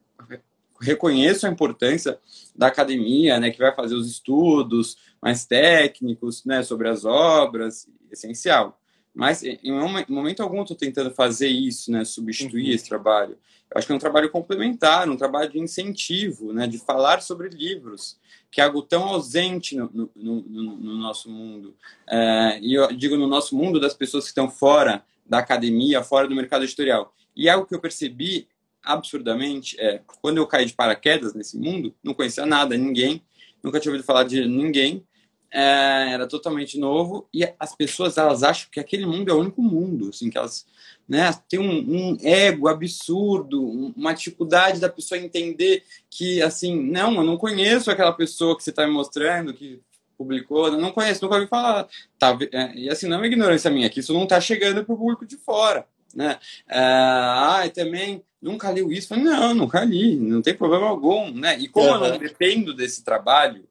[0.82, 2.20] reconheço a importância
[2.56, 8.81] da academia, né, que vai fazer os estudos mais técnicos, né, sobre as obras, essencial.
[9.14, 9.72] Mas em
[10.08, 12.06] momento algum estou tentando fazer isso, né?
[12.06, 12.76] Substituir uhum.
[12.76, 13.38] esse trabalho.
[13.70, 16.66] Eu acho que é um trabalho complementar, um trabalho de incentivo, né?
[16.66, 18.18] De falar sobre livros,
[18.50, 20.42] que é algo tão ausente no, no, no,
[20.78, 21.76] no nosso mundo.
[22.10, 26.28] É, e eu digo no nosso mundo das pessoas que estão fora da academia, fora
[26.28, 27.14] do mercado editorial.
[27.36, 28.48] E algo que eu percebi
[28.84, 33.22] absurdamente é quando eu caí de paraquedas nesse mundo, não conhecia nada, ninguém,
[33.62, 35.06] nunca tinha ouvido falar de ninguém
[35.52, 39.62] é, era totalmente novo e as pessoas elas acham que aquele mundo é o único
[39.62, 40.66] mundo, assim que elas,
[41.08, 43.62] né, tem um, um ego absurdo,
[43.96, 48.70] uma dificuldade da pessoa entender que assim, não, eu não conheço aquela pessoa que você
[48.70, 49.82] está me mostrando que
[50.18, 51.88] publicou, não conheço, nunca ouvi falar,
[52.18, 54.94] tá, é, e assim não é uma ignorância minha, que isso não está chegando para
[54.94, 55.86] o público de fora,
[56.16, 56.38] né?
[56.70, 61.32] É, ah, e também nunca leu isso, falei, não, nunca li, não tem problema algum,
[61.32, 61.58] né?
[61.60, 62.06] E como uhum.
[62.06, 63.66] eu não dependo desse trabalho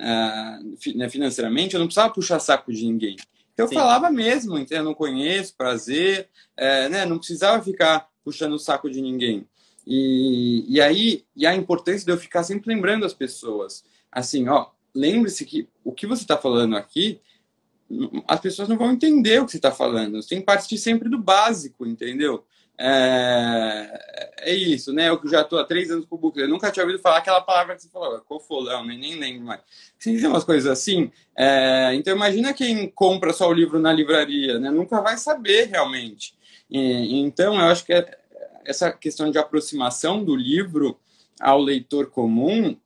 [0.00, 3.16] uh, financeiramente, eu não precisava puxar saco de ninguém.
[3.56, 3.74] Eu Sim.
[3.74, 7.04] falava mesmo, então, eu não conheço, prazer, é, né?
[7.04, 9.46] não precisava ficar puxando o saco de ninguém.
[9.84, 14.66] E, e aí, e a importância de eu ficar sempre lembrando as pessoas, assim, ó,
[14.94, 17.20] lembre-se que o que você está falando aqui,
[18.28, 20.22] as pessoas não vão entender o que você está falando.
[20.22, 22.44] Você tem que partir sempre do básico, entendeu?
[22.80, 25.08] É, é isso, né?
[25.08, 27.40] Eu já estou há três anos com o Book, eu nunca tinha ouvido falar aquela
[27.40, 29.60] palavra que você falou, cofolão, nem, nem lembro mais.
[29.98, 31.10] Você tem umas coisas assim.
[31.36, 34.70] É, então, imagina quem compra só o livro na livraria, né?
[34.70, 36.34] Nunca vai saber realmente.
[36.70, 38.16] E, então, eu acho que é,
[38.64, 40.98] essa questão de aproximação do livro
[41.40, 42.76] ao leitor comum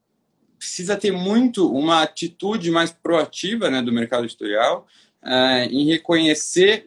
[0.59, 4.87] precisa ter muito uma atitude mais proativa né, do mercado editorial
[5.24, 6.87] é, em reconhecer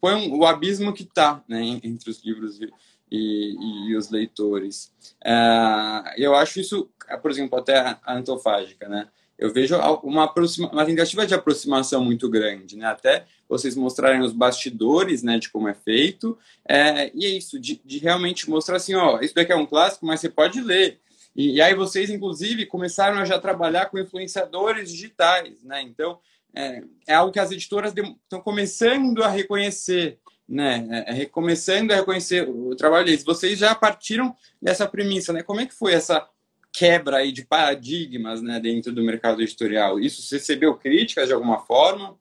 [0.00, 2.70] o, o abismo que está né, entre os livros e,
[3.10, 4.92] e, e os leitores.
[5.24, 6.88] É, eu acho isso,
[7.20, 9.08] por exemplo, até a antofágica, né?
[9.40, 12.84] Eu vejo uma, aproxima, uma tentativa de aproximação muito grande, né?
[12.84, 16.36] Até vocês mostrarem os bastidores, né, de como é feito,
[16.68, 20.04] é, e é isso, de, de, realmente mostrar assim, ó, isso daqui é um clássico,
[20.04, 21.00] mas você pode ler.
[21.34, 25.80] E, e aí vocês, inclusive, começaram a já trabalhar com influenciadores digitais, né?
[25.80, 26.18] Então,
[26.54, 30.86] é, é algo que as editoras estão começando a reconhecer, né?
[31.06, 33.24] É, é, começando a reconhecer o trabalho deles.
[33.24, 35.42] Vocês já partiram dessa premissa, né?
[35.42, 36.28] Como é que foi essa
[36.72, 39.98] quebra aí de paradigmas, né, dentro do mercado editorial?
[39.98, 42.18] Isso recebeu críticas de alguma forma?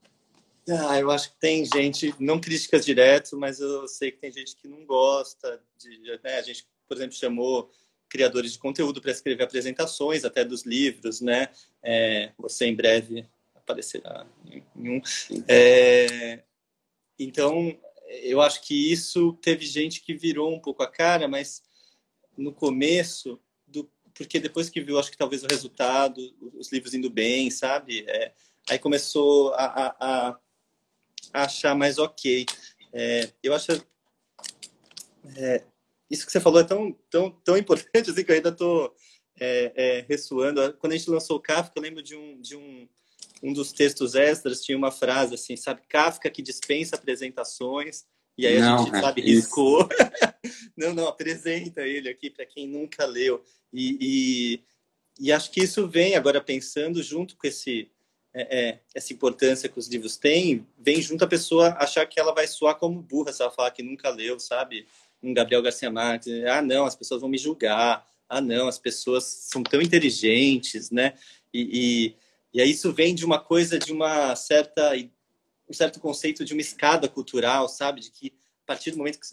[0.67, 4.55] Ah, eu acho que tem gente, não críticas direto, mas eu sei que tem gente
[4.55, 5.59] que não gosta.
[5.79, 6.37] De, né?
[6.37, 7.71] A gente, por exemplo, chamou
[8.07, 11.49] criadores de conteúdo para escrever apresentações até dos livros, né?
[11.81, 13.25] É, você em breve
[13.69, 14.25] aparecerá
[14.75, 15.01] em um.
[15.47, 16.43] É,
[17.17, 17.77] então,
[18.23, 21.61] eu acho que isso teve gente que virou um pouco a cara, mas
[22.35, 26.19] no começo, do, porque depois que viu, acho que talvez o resultado,
[26.57, 28.03] os livros indo bem, sabe?
[28.07, 28.33] É,
[28.69, 30.39] aí começou a, a, a,
[31.43, 32.45] achar mais ok.
[32.91, 33.71] É, eu acho
[35.37, 35.63] é,
[36.09, 38.95] isso que você falou é tão, tão, tão importante assim que eu ainda estou
[39.39, 40.73] é, é, ressoando.
[40.77, 42.87] Quando a gente lançou o Kafka, eu lembro de um, de um,
[43.41, 45.81] um dos textos extras, tinha uma frase assim, sabe?
[45.87, 48.05] Kafka que dispensa apresentações.
[48.37, 49.87] E aí não, a gente, é sabe, riscou.
[50.77, 53.43] não, não, apresenta ele aqui para quem nunca leu.
[53.73, 53.97] E,
[55.19, 57.89] e, e, acho que isso vem agora pensando junto com esse
[58.33, 62.33] é, é, essa importância que os livros têm, vem junto a pessoa achar que ela
[62.33, 64.87] vai soar como burra se ela falar que nunca leu, sabe?
[65.21, 69.23] Um Gabriel Garcia Marques, ah, não, as pessoas vão me julgar, ah, não, as pessoas
[69.23, 71.15] são tão inteligentes, né?
[71.53, 72.15] E, e,
[72.53, 74.93] e aí isso vem de uma coisa, de uma certa,
[75.69, 78.01] um certo conceito de uma escada cultural, sabe?
[78.01, 78.33] De que
[78.63, 79.27] a partir do momento que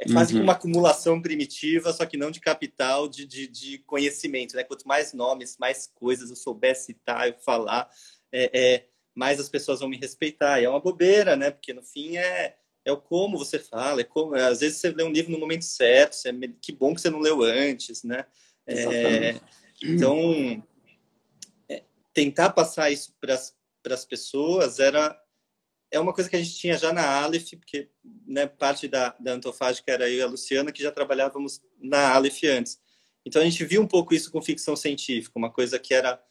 [0.00, 0.42] é quase uhum.
[0.42, 4.56] uma acumulação primitiva, só que não de capital, de, de, de, conhecimento.
[4.56, 4.64] Né?
[4.64, 7.86] Quanto mais nomes, mais coisas eu souber citar, eu falar,
[8.32, 10.58] é, é, mais as pessoas vão me respeitar.
[10.58, 11.50] E é uma bobeira, né?
[11.50, 14.34] Porque no fim é, é o como você fala, é como.
[14.34, 17.20] Às vezes você lê um livro no momento certo, você, que bom que você não
[17.20, 18.24] leu antes, né?
[18.66, 19.34] É,
[19.82, 20.62] então, é,
[22.12, 25.18] tentar passar isso para as pessoas era
[25.90, 27.90] é uma coisa que a gente tinha já na Aleph, porque
[28.24, 32.44] né, parte da, da Antofágica era eu e a Luciana, que já trabalhávamos na Aleph
[32.44, 32.80] antes.
[33.26, 36.22] Então a gente viu um pouco isso com ficção científica, uma coisa que era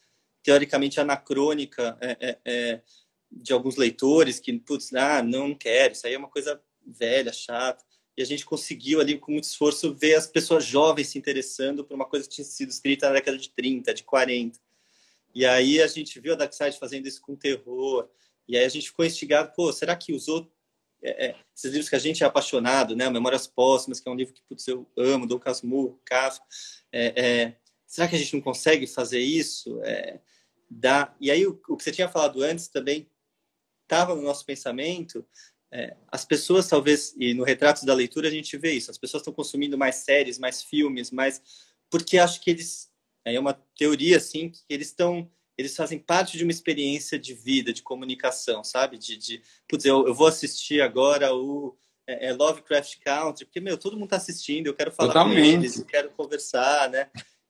[0.42, 2.82] teoricamente anacrônica é, é, é,
[3.30, 7.84] de alguns leitores que, putz, ah, não quero, isso aí é uma coisa velha, chata.
[8.16, 11.94] E a gente conseguiu ali, com muito esforço, ver as pessoas jovens se interessando por
[11.94, 14.58] uma coisa que tinha sido escrita na década de 30, de 40.
[15.34, 18.08] E aí a gente viu a Darkseid fazendo isso com terror,
[18.48, 20.50] e aí a gente ficou instigado, pô, será que usou
[21.02, 23.08] é, é, esses livros que a gente é apaixonado, né?
[23.08, 26.44] Memórias Póstumas, que é um livro que putz, eu amo, do Casmurro, Kafka.
[26.92, 29.80] É, é, será que a gente não consegue fazer isso?
[29.82, 30.20] É,
[30.68, 31.14] dá...
[31.20, 33.10] E aí o, o, que você tinha falado antes também
[33.84, 35.26] estava no nosso pensamento.
[35.72, 38.90] É, as pessoas talvez e no retratos da leitura a gente vê isso.
[38.90, 41.40] As pessoas estão consumindo mais séries, mais filmes, mais
[41.88, 42.89] porque acho que eles
[43.24, 47.70] é uma teoria assim que eles estão eles fazem parte de uma experiência de vida,
[47.70, 48.96] de comunicação, sabe?
[48.96, 53.76] De, de putz, eu, eu vou assistir agora o é, é Lovecraft Country, porque, meu,
[53.76, 55.36] todo mundo está assistindo, eu quero falar Totalmente.
[55.36, 57.08] com eles, eu quero conversar, né?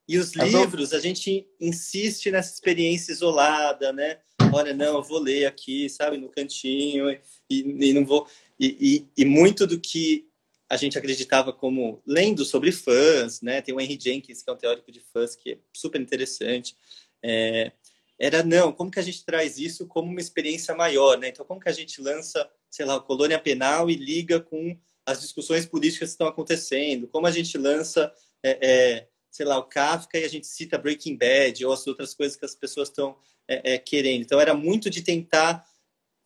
[0.09, 4.18] E os livros, a gente insiste nessa experiência isolada, né?
[4.52, 8.26] Olha, não, eu vou ler aqui, sabe, no cantinho, e, e não vou...
[8.59, 10.28] E, e, e, muito do que
[10.70, 13.61] a gente acreditava como lendo sobre fãs, né?
[13.61, 16.76] Tem o Henry Jenkins, que é um teórico de fãs, que é super interessante.
[17.20, 17.72] É,
[18.16, 21.28] era não, como que a gente traz isso como uma experiência maior, né?
[21.28, 25.20] Então, como que a gente lança, sei lá, a colônia penal e liga com as
[25.20, 27.09] discussões políticas que estão acontecendo?
[27.09, 31.16] Como a gente lança, é, é, sei lá, o Kafka e a gente cita Breaking
[31.16, 33.16] Bad ou as outras coisas que as pessoas estão
[33.48, 34.22] é, é querendo?
[34.22, 35.66] Então, era muito de tentar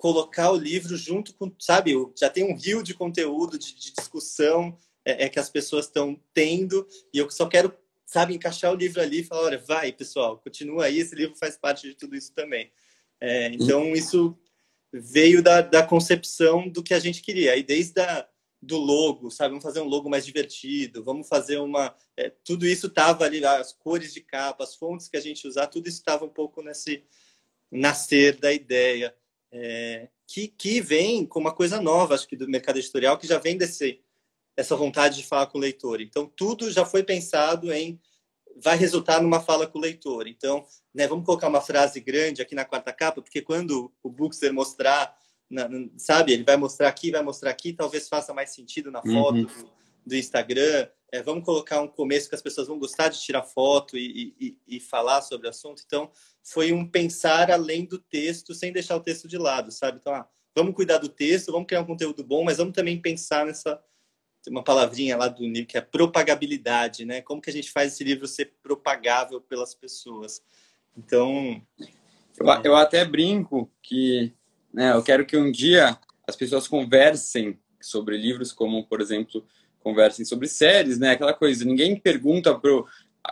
[0.05, 4.77] colocar o livro junto com, sabe, já tem um rio de conteúdo, de, de discussão
[5.03, 9.01] é, é, que as pessoas estão tendo e eu só quero sabe, encaixar o livro
[9.01, 12.35] ali e falar, olha, vai, pessoal, continua aí, esse livro faz parte de tudo isso
[12.35, 12.71] também.
[13.19, 14.39] É, então, isso
[14.93, 17.53] veio da, da concepção do que a gente queria.
[17.53, 18.29] Aí, desde a,
[18.61, 19.53] do logo, sabe?
[19.53, 21.97] Vamos fazer um logo mais divertido, vamos fazer uma...
[22.15, 25.69] É, tudo isso estava ali, as cores de capa, as fontes que a gente usar,
[25.69, 27.03] tudo isso estava um pouco nesse
[27.73, 29.17] nascer da ideia.
[29.57, 33.39] É, que, que vem com uma coisa nova, acho que do mercado editorial, que já
[33.39, 34.01] vem desse
[34.57, 36.01] essa vontade de falar com o leitor.
[36.01, 38.01] Então, tudo já foi pensado em
[38.57, 40.29] vai resultar numa fala com o leitor.
[40.29, 40.65] Então,
[40.95, 45.17] né, vamos colocar uma frase grande aqui na quarta capa, porque quando o Bookster mostrar,
[45.51, 49.39] na, sabe, ele vai mostrar aqui, vai mostrar aqui, talvez faça mais sentido na foto
[49.39, 49.45] uhum.
[49.45, 49.71] do,
[50.05, 50.89] do, Instagram.
[51.13, 54.59] É, vamos colocar um começo que as pessoas vão gostar de tirar foto e, e,
[54.67, 55.83] e falar sobre o assunto.
[55.87, 56.11] Então,
[56.43, 59.99] foi um pensar além do texto, sem deixar o texto de lado, sabe?
[60.01, 63.47] Então, ah, vamos cuidar do texto, vamos criar um conteúdo bom, mas vamos também pensar
[63.47, 63.81] nessa
[64.45, 67.23] tem uma palavrinha lá do livro que é propagabilidade, né?
[67.23, 70.43] Como que a gente faz esse livro ser propagável pelas pessoas?
[70.95, 71.63] Então,
[72.39, 74.35] eu, eu até brinco que,
[74.73, 74.93] né?
[74.93, 79.47] Eu quero que um dia as pessoas conversem sobre livros, como por exemplo
[79.85, 81.11] conversem sobre séries, né?
[81.11, 81.65] Aquela coisa.
[81.65, 82.87] Ninguém pergunta pro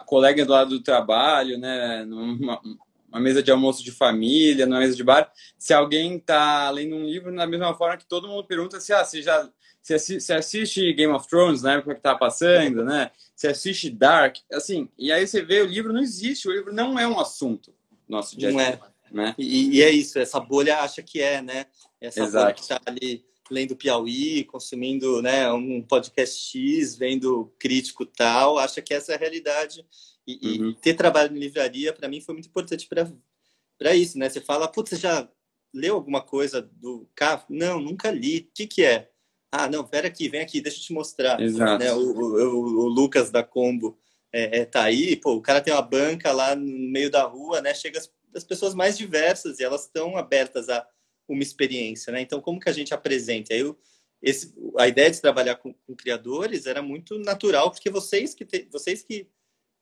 [0.07, 2.05] colega do lado do trabalho, né?
[2.05, 2.61] Numa,
[3.09, 7.05] uma mesa de almoço de família, numa mesa de bar, se alguém está lendo um
[7.05, 9.51] livro da mesma forma que todo mundo pergunta se ah, você já
[9.83, 13.11] você assiste, assiste Game of Thrones na época que tá passando, né?
[13.35, 16.97] Você assiste Dark, assim, e aí você vê o livro não existe, o livro não
[16.97, 17.75] é um assunto
[18.09, 18.61] nosso dia a dia.
[18.61, 19.27] Não é.
[19.27, 19.35] Né?
[19.37, 21.67] E, e, é isso, essa bolha acha que é, né?
[22.01, 22.45] Essa Exato.
[22.45, 28.81] bolha que tá ali lendo Piauí, consumindo né, um podcast X, vendo crítico tal, acha
[28.81, 29.85] que essa é a realidade.
[30.27, 30.71] E, uhum.
[30.71, 34.19] e ter trabalho em livraria, para mim, foi muito importante para isso.
[34.19, 34.29] Né?
[34.29, 35.29] Você fala, putz, você já
[35.75, 37.53] leu alguma coisa do Kafka?
[37.53, 38.49] Não, nunca li.
[38.51, 39.11] O que, que é?
[39.51, 41.41] Ah, não, pera aqui, vem aqui, deixa eu te mostrar.
[41.41, 41.85] Exato.
[41.85, 41.93] Né?
[41.93, 43.99] O, o, o, Lucas da Combo
[44.33, 47.61] é, é, tá aí, pô, o cara tem uma banca lá no meio da rua,
[47.61, 47.75] né?
[47.75, 50.87] Chega as, as pessoas mais diversas e elas estão abertas a
[51.33, 52.21] uma experiência, né?
[52.21, 53.55] Então, como que a gente apresenta?
[53.55, 53.79] Eu,
[54.21, 58.69] esse, a ideia de trabalhar com, com, criadores era muito natural, porque vocês que, te,
[58.71, 59.29] vocês que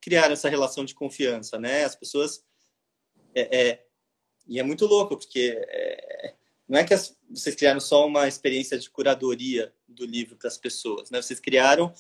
[0.01, 1.85] criaram essa relação de confiança, né?
[1.85, 2.45] As pessoas...
[3.35, 3.87] É, é
[4.49, 6.35] e é muito louco, porque é,
[6.67, 10.57] não é que as, vocês criaram só uma experiência de curadoria do livro para as
[10.57, 11.21] pessoas, né?
[11.21, 11.93] Vocês criaram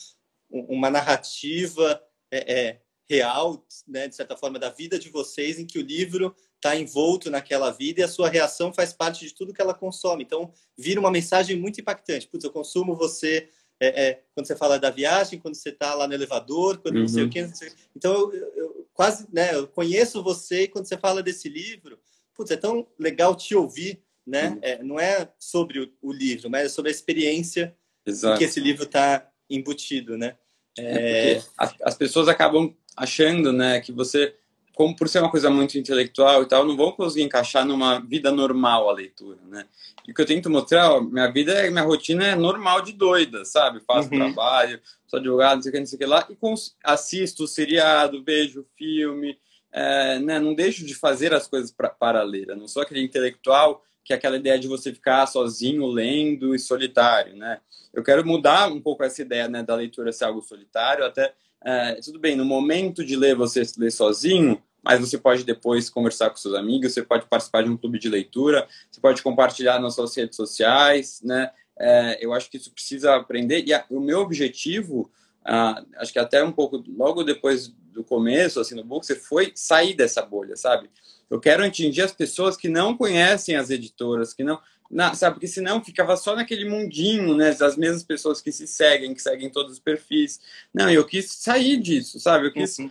[0.51, 5.79] uma narrativa é, é, real, né, de certa forma, da vida de vocês, em que
[5.79, 9.62] o livro está envolto naquela vida e a sua reação faz parte de tudo que
[9.62, 10.23] ela consome.
[10.23, 12.29] Então, vira uma mensagem muito impactante.
[12.29, 13.49] Putz, eu consumo você
[13.81, 17.01] é, é, quando você fala da viagem, quando você está lá no elevador, quando uhum.
[17.03, 17.49] não sei o quê.
[17.96, 21.99] Então, eu, eu, quase, né, eu conheço você e quando você fala desse livro,
[22.35, 24.51] putz, é tão legal te ouvir, né?
[24.51, 24.59] Uhum.
[24.61, 27.75] É, não é sobre o, o, livro, mas é sobre a experiência
[28.37, 30.37] que esse livro está embutido, né?
[30.79, 34.37] É, é as, as, pessoas acabam achando, né, que você,
[34.81, 38.33] como por ser uma coisa muito intelectual e tal, não vão conseguir encaixar numa vida
[38.33, 39.66] normal a leitura, né?
[40.09, 42.93] E o que eu tento mostrar, ó, minha vida, é, minha rotina é normal de
[42.95, 43.81] doida, sabe?
[43.87, 44.33] Faço uhum.
[44.33, 46.37] trabalho, sou advogado, não sei o que, não sei o que lá, e
[46.83, 49.37] assisto seriado, vejo filme,
[49.71, 52.49] é, né, não deixo de fazer as coisas pra, para ler.
[52.49, 56.59] Eu não sou aquele intelectual que é aquela ideia de você ficar sozinho lendo e
[56.59, 57.61] solitário, né?
[57.93, 61.97] Eu quero mudar um pouco essa ideia né, da leitura ser algo solitário, até é,
[61.97, 66.37] tudo bem, no momento de ler você lê sozinho, mas você pode depois conversar com
[66.37, 70.16] seus amigos, você pode participar de um clube de leitura, você pode compartilhar nas suas
[70.16, 71.51] redes sociais, né?
[71.79, 75.11] É, eu acho que isso precisa aprender e a, o meu objetivo,
[75.45, 79.53] ah, acho que até um pouco logo depois do começo, assim, no book, você foi
[79.55, 80.90] sair dessa bolha, sabe?
[81.29, 85.35] Eu quero atingir as pessoas que não conhecem as editoras, que não, na, sabe?
[85.35, 87.55] Porque senão ficava só naquele mundinho, né?
[87.55, 90.40] Das mesmas pessoas que se seguem, que seguem todos os perfis.
[90.75, 92.49] Não, eu quis sair disso, sabe?
[92.49, 92.90] Eu quis uhum.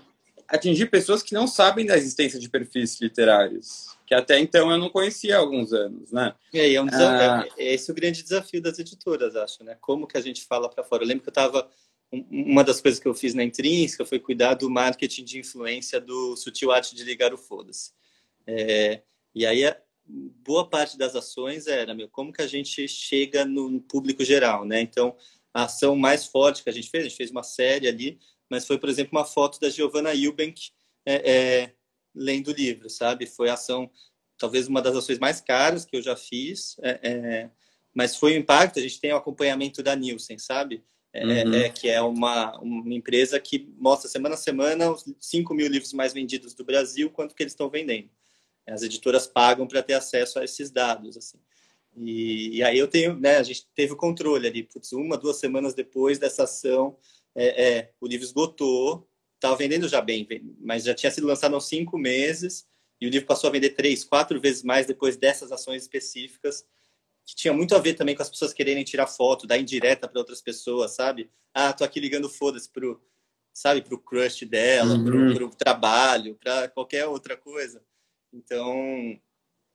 [0.50, 4.90] Atingir pessoas que não sabem da existência de perfis literários, que até então eu não
[4.90, 6.34] conhecia há alguns anos, né?
[6.54, 9.78] É, é um ah, é, é esse o grande desafio das editoras, acho, né?
[9.80, 11.04] Como que a gente fala para fora?
[11.04, 11.70] Eu lembro que eu estava
[12.12, 16.36] uma das coisas que eu fiz na Intrínseca foi cuidar do marketing de influência do
[16.36, 17.92] Sutil Arte de Ligar o Foda-se.
[18.48, 19.04] É,
[19.36, 19.62] e aí,
[20.08, 24.82] boa parte das ações era, meu, como que a gente chega no público geral, né?
[24.82, 25.16] Então,
[25.54, 28.66] a ação mais forte que a gente fez, a gente fez uma série ali, mas
[28.66, 30.72] foi, por exemplo, uma foto da Giovanna Eubank
[31.06, 31.74] é, é,
[32.14, 33.26] lendo o livro, sabe?
[33.26, 33.90] Foi a ação,
[34.38, 37.50] talvez uma das ações mais caras que eu já fiz, é, é
[37.94, 38.80] mas foi um impacto.
[38.80, 40.84] A gente tem o acompanhamento da Nielsen, sabe?
[41.12, 41.54] É, uhum.
[41.56, 45.92] É, que é uma, uma empresa que mostra semana a semana os 5 mil livros
[45.92, 48.10] mais vendidos do Brasil, quanto que eles estão vendendo.
[48.68, 51.40] As editoras pagam para ter acesso a esses dados, assim.
[51.98, 55.38] E, e, aí eu tenho, né, a gente teve o controle ali, putz, uma, duas
[55.38, 56.96] semanas depois dessa ação,
[57.36, 60.28] é, é, o livro esgotou, estava vendendo já bem,
[60.60, 62.68] mas já tinha sido lançado há cinco meses,
[63.00, 66.66] e o livro passou a vender três, quatro vezes mais depois dessas ações específicas,
[67.26, 70.20] que tinha muito a ver também com as pessoas quererem tirar foto, dar indireta para
[70.20, 71.30] outras pessoas, sabe?
[71.54, 73.02] Ah, tô aqui ligando foda-se pro,
[73.54, 75.06] sabe, pro crush dela, uhum.
[75.06, 77.84] pro, pro trabalho, para qualquer outra coisa.
[78.34, 79.20] Então.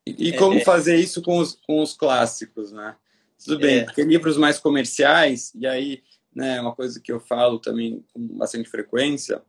[0.07, 0.65] E, e é, como é...
[0.65, 2.97] fazer isso com os, com os clássicos, né?
[3.43, 3.85] Tudo bem, é.
[3.85, 6.03] porque livros mais comerciais, e aí,
[6.35, 9.43] né, uma coisa que eu falo também com bastante frequência,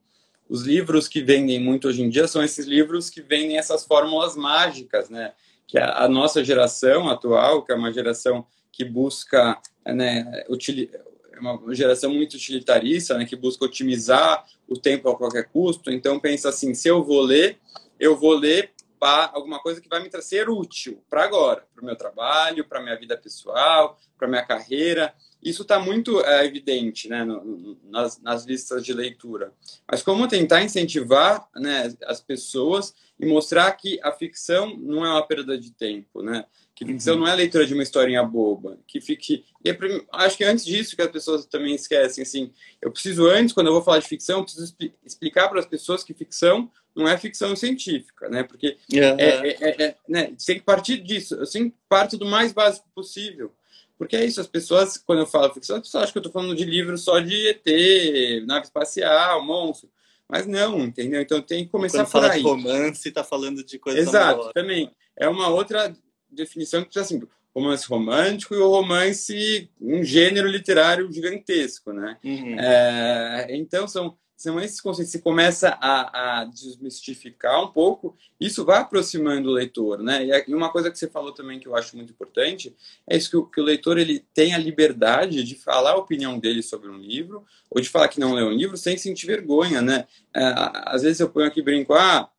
[0.48, 4.36] os livros que vendem muito hoje em dia são esses livros que vendem essas fórmulas
[4.36, 5.34] mágicas, né?
[5.67, 10.89] Que a, a nossa geração atual, que é uma geração que busca, né, util,
[11.32, 15.91] é uma geração muito utilitarista, né, que busca otimizar o tempo a qualquer custo.
[15.91, 17.58] Então pensa assim, se eu vou ler,
[18.00, 18.71] eu vou ler
[19.06, 22.98] alguma coisa que vai me trazer útil para agora, para o meu trabalho, para minha
[22.98, 25.13] vida pessoal, para minha carreira.
[25.41, 29.54] Isso está muito é, evidente né, no, no, nas, nas, listas de leitura.
[29.89, 35.26] Mas como tentar incentivar né, as pessoas e mostrar que a ficção não é uma
[35.26, 36.45] perda de tempo, né?
[36.76, 37.22] Que ficção uhum.
[37.22, 38.78] não é a leitura de uma historinha boba.
[38.86, 39.45] Que fique.
[39.64, 39.78] E é,
[40.12, 42.51] acho que antes disso que as pessoas também esquecem, assim,
[42.82, 44.76] eu preciso antes, quando eu vou falar de ficção, preciso
[45.06, 48.43] explicar para as pessoas que ficção não é ficção científica, né?
[48.43, 49.00] Porque uhum.
[49.20, 50.34] é, é, é, né?
[50.46, 51.36] tem que partir disso.
[51.36, 53.52] Eu sempre parto do mais básico possível.
[53.98, 56.34] Porque é isso, as pessoas, quando eu falo ficção, as pessoas acham que eu estou
[56.34, 59.89] falando de livro só de ET, nave espacial, monstro.
[60.28, 61.22] Mas não, entendeu?
[61.22, 62.41] Então tem que começar quando por fala aí.
[62.41, 64.91] de romance, está falando de coisa Exato, também.
[65.18, 65.96] É uma outra
[66.30, 67.22] definição que assim,
[67.56, 72.18] romance romântico e o romance, um gênero literário gigantesco, né?
[72.24, 72.60] Uhum.
[72.60, 75.11] É, então, são, são esses conceitos.
[75.11, 80.25] Se começa a, a, desmistificar um pouco, isso vai aproximando o leitor, né?
[80.47, 82.75] E uma coisa que você falou também que eu acho muito importante
[83.09, 86.38] é isso que o, que o leitor ele tem a liberdade de falar a opinião
[86.38, 89.81] dele sobre um livro ou de falar que não leu um livro sem sentir vergonha,
[89.81, 90.05] né?
[90.36, 90.53] É,
[90.86, 92.29] às vezes eu ponho aqui brinco, ah,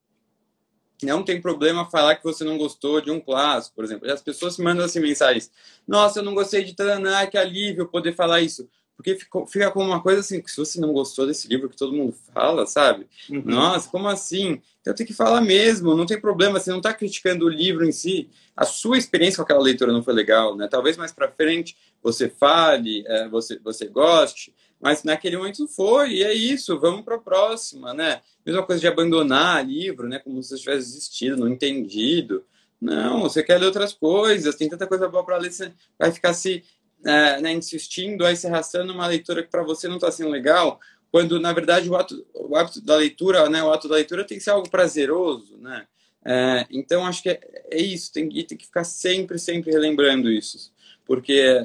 [1.03, 4.07] não tem problema falar que você não gostou de um clássico, por exemplo.
[4.07, 5.51] E as pessoas mandam assim mensagens:
[5.87, 8.69] Nossa, eu não gostei de Taraná, que alívio poder falar isso.
[8.97, 11.77] Porque fica, fica como uma coisa assim, que se você não gostou desse livro que
[11.77, 13.07] todo mundo fala, sabe?
[13.29, 13.43] Uhum.
[13.45, 14.61] Nossa, como assim?
[14.81, 17.93] Então tem que falar mesmo, não tem problema, você não está criticando o livro em
[17.93, 18.31] si.
[18.57, 20.67] A sua experiência com aquela leitura não foi legal, né?
[20.67, 26.13] Talvez mais para frente você fale, é, você, você goste, mas naquele momento não foi,
[26.15, 28.21] e é isso, vamos para a próxima, né?
[28.45, 30.19] Mesma coisa de abandonar livro, né?
[30.21, 32.45] Como se você tivesse desistido, não entendido.
[32.81, 36.35] Não, você quer ler outras coisas, tem tanta coisa boa para ler, você vai ficar
[36.35, 36.63] se
[37.07, 40.81] é, né, insistindo, aí se arrastando uma leitura que para você não está sendo legal,
[41.11, 44.39] quando na verdade o ato, o ato da leitura, né, o ato da leitura tem
[44.39, 45.87] que ser algo prazeroso, né?
[46.25, 47.41] É, então acho que é,
[47.71, 50.73] é isso, tem, tem que ficar sempre, sempre relembrando isso,
[51.05, 51.63] porque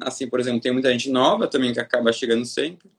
[0.00, 2.90] assim, por exemplo, tem muita gente nova também que acaba chegando sempre,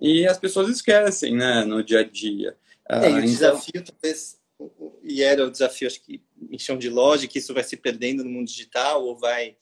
[0.00, 2.56] e as pessoas esquecem, né, no dia a dia.
[2.90, 3.20] É, e o então...
[3.20, 4.40] desafio, talvez,
[5.02, 6.20] e era o desafio, acho que
[6.50, 9.56] em chão de loja, que isso vai se perdendo no mundo digital, ou vai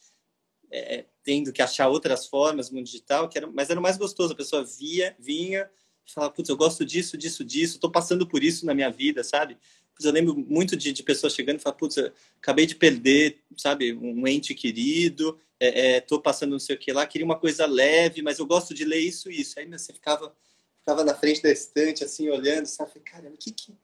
[0.71, 4.33] é, tendo que achar outras formas no digital, que era, mas era o mais gostoso,
[4.33, 5.69] a pessoa via, vinha,
[6.07, 9.57] falava, putz, eu gosto disso, disso, disso, estou passando por isso na minha vida, sabe?
[9.95, 11.97] Putz, eu lembro muito de, de pessoas chegando e falando, putz,
[12.39, 16.93] acabei de perder, sabe, um ente querido, estou é, é, passando não sei o que
[16.93, 19.59] lá, queria uma coisa leve, mas eu gosto de ler isso e isso.
[19.59, 20.35] Aí você ficava,
[20.79, 22.99] ficava na frente da estante, assim, olhando, sabe?
[23.01, 23.75] Caramba, o que que,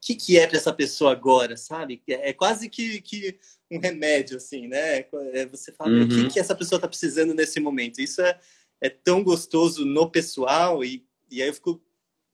[0.00, 2.02] que, que é para essa pessoa agora, sabe?
[2.08, 3.38] É, é quase que, que
[3.70, 4.98] um remédio, assim, né?
[5.32, 6.04] É, você fala, uhum.
[6.04, 8.00] o que, que essa pessoa está precisando nesse momento?
[8.00, 8.38] Isso é,
[8.80, 11.82] é tão gostoso no pessoal e, e aí eu fico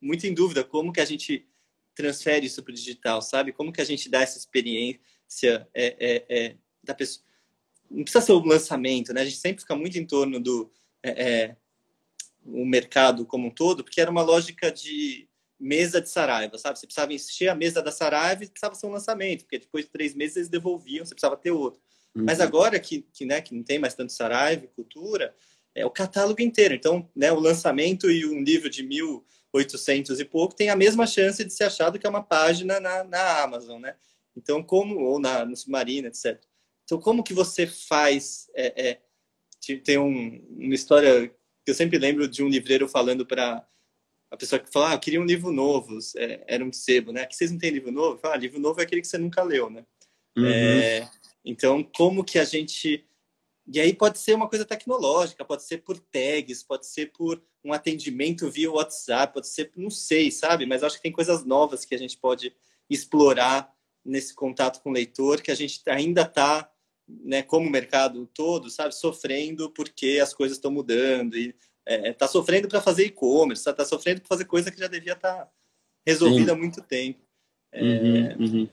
[0.01, 1.49] muito em dúvida como que a gente
[1.95, 3.53] transfere isso para o digital, sabe?
[3.53, 7.25] Como que a gente dá essa experiência é, é, é, da pessoa
[7.93, 9.21] não precisa ser o lançamento, né?
[9.21, 10.73] A gente sempre fica muito em torno do
[11.03, 11.57] é, é,
[12.45, 15.29] o mercado como um todo, porque era uma lógica de
[15.63, 16.79] mesa de Saraiva, sabe?
[16.79, 19.91] Você precisava encher a mesa da Saraiva e precisava ser um lançamento, porque depois de
[19.93, 21.81] três meses eles devolviam, você precisava ter outro.
[22.15, 22.25] Uhum.
[22.25, 25.35] Mas agora que, que, né, que não tem mais tanto Saraiva, cultura,
[25.75, 26.75] é o catálogo inteiro.
[26.75, 31.45] Então, né, o lançamento e um livro de 1.800 e pouco tem a mesma chance
[31.45, 33.95] de ser achado que é uma página na, na Amazon, né?
[34.37, 36.43] Então, como, ou na, no Submarino, etc.
[36.85, 38.51] Então, como que você faz?
[38.55, 41.29] É, é, tem um, uma história
[41.65, 43.65] que eu sempre lembro de um livreiro falando para
[44.33, 47.27] a pessoa que fala, ah, eu queria um livro novo, é, era um sebo, né?
[47.27, 48.19] Que vocês não têm livro novo?
[48.23, 49.85] Ah, livro novo é aquele que você nunca leu, né?
[50.35, 50.47] Uhum.
[50.47, 51.11] É,
[51.45, 53.07] então, como que a gente...
[53.67, 57.75] E aí pode ser uma coisa tecnológica, pode ser por tags, pode ser por um
[57.75, 60.65] atendimento via WhatsApp, pode ser, não sei, sabe?
[60.65, 62.57] Mas acho que tem coisas novas que a gente pode
[62.89, 63.71] explorar
[64.03, 66.73] nesse contato com o leitor, que a gente ainda está
[67.07, 71.55] né, como o mercado todo, sabe, sofrendo porque as coisas estão mudando e
[71.87, 75.13] é, tá sofrendo para fazer e-commerce, está tá sofrendo para fazer coisa que já devia
[75.13, 75.51] estar tá
[76.07, 76.57] resolvida Sim.
[76.57, 77.21] há muito tempo.
[77.73, 77.83] É...
[77.83, 78.69] Uhum, uhum.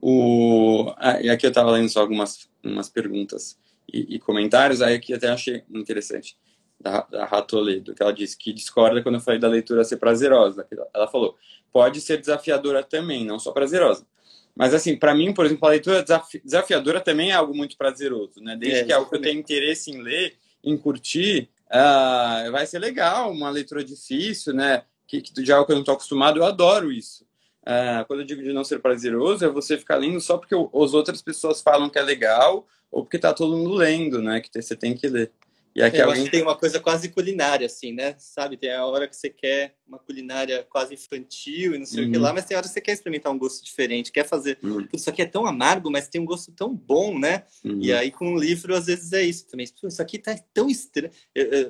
[0.00, 0.94] O...
[0.98, 3.58] Ah, e aqui eu estava lendo só algumas umas perguntas
[3.92, 6.36] e, e, comentários, aí que até achei interessante,
[6.80, 10.66] da, da Ratoledo, que ela disse que discorda quando eu falei da leitura ser prazerosa.
[10.92, 11.36] Ela falou,
[11.72, 14.06] pode ser desafiadora também, não só prazerosa.
[14.54, 16.04] Mas, assim, para mim, por exemplo, a leitura
[16.42, 18.56] desafiadora também é algo muito prazeroso, né?
[18.56, 20.36] Desde é, que é algo que eu tenho interesse em ler,
[20.66, 23.30] em curtir, uh, vai ser legal.
[23.30, 24.82] Uma leitura difícil, né?
[25.06, 27.24] Que, que é algo que eu não estou acostumado, eu adoro isso.
[27.62, 30.94] Uh, quando eu digo de não ser prazeroso, é você ficar lendo só porque as
[30.94, 34.40] outras pessoas falam que é legal ou porque está todo mundo lendo, né?
[34.40, 35.32] Que você tem que ler.
[35.76, 36.22] E aqui Eu alguém...
[36.22, 38.14] acho que tem uma coisa quase culinária, assim, né?
[38.18, 42.08] Sabe, tem a hora que você quer uma culinária quase infantil e não sei uhum.
[42.08, 42.34] o que lá, uhum.
[42.34, 44.58] mas tem hora que você quer experimentar um gosto diferente, quer fazer.
[44.62, 44.88] Uhum.
[44.90, 47.44] Isso aqui é tão amargo, mas tem um gosto tão bom, né?
[47.62, 47.78] Uhum.
[47.82, 49.66] E aí com um livro, às vezes, é isso também.
[49.84, 51.12] Isso aqui tá tão estranho.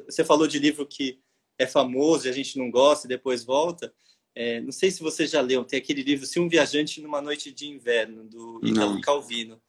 [0.08, 1.18] Você falou de livro que
[1.58, 3.92] é famoso e a gente não gosta e depois volta.
[4.36, 7.50] É, não sei se você já leu, tem aquele livro Se um Viajante numa Noite
[7.50, 9.60] de Inverno, do Italo Calvino.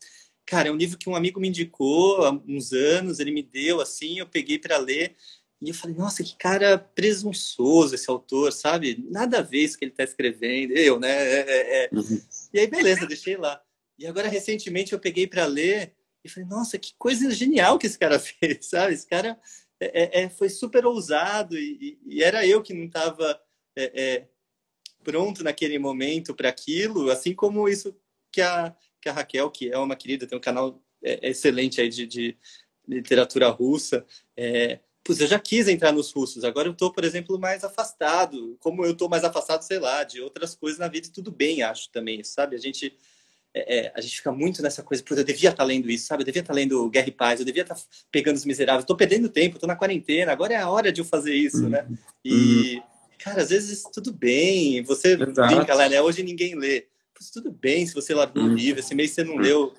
[0.48, 3.82] Cara, é um livro que um amigo me indicou há uns anos, ele me deu
[3.82, 5.14] assim, eu peguei para ler
[5.62, 9.06] e eu falei, nossa, que cara presunçoso esse autor, sabe?
[9.10, 11.10] Nada a ver isso que ele está escrevendo, eu, né?
[11.12, 11.90] É, é, é.
[11.92, 12.22] Uhum.
[12.54, 13.62] E aí, beleza, deixei lá.
[14.00, 15.94] E agora, recentemente, eu peguei para ler
[16.24, 18.94] e falei, nossa, que coisa genial que esse cara fez, sabe?
[18.94, 19.38] Esse cara
[19.82, 23.38] é, é, é foi super ousado e, e, era eu que não estava
[25.04, 27.96] pronto naquele momento para aquilo, assim como isso
[28.32, 28.76] que a
[29.08, 32.38] que a Raquel, que é uma querida, tem um canal é, excelente aí de, de
[32.88, 34.06] literatura russa.
[34.36, 38.58] É, Putz, eu já quis entrar nos russos, agora eu estou, por exemplo, mais afastado.
[38.60, 41.64] Como eu estou mais afastado, sei lá, de outras coisas na vida, e tudo bem,
[41.64, 42.58] acho também, sabe?
[42.58, 42.94] A gente,
[43.54, 46.08] é, é, a gente fica muito nessa coisa, putz, eu devia estar tá lendo isso,
[46.08, 46.24] sabe?
[46.24, 47.82] Eu devia estar tá lendo Guerra e Paz, eu devia estar tá
[48.12, 51.06] pegando os miseráveis, estou perdendo tempo, estou na quarentena, agora é a hora de eu
[51.06, 51.86] fazer isso, né?
[51.90, 51.98] Uhum.
[52.26, 52.84] E, uhum.
[53.18, 55.56] cara, às vezes tudo bem, você Exato.
[55.56, 56.02] brinca lá, né?
[56.02, 56.86] Hoje ninguém lê.
[57.34, 58.54] Tudo bem se você largou o uhum.
[58.54, 59.74] livro, esse mês você não leu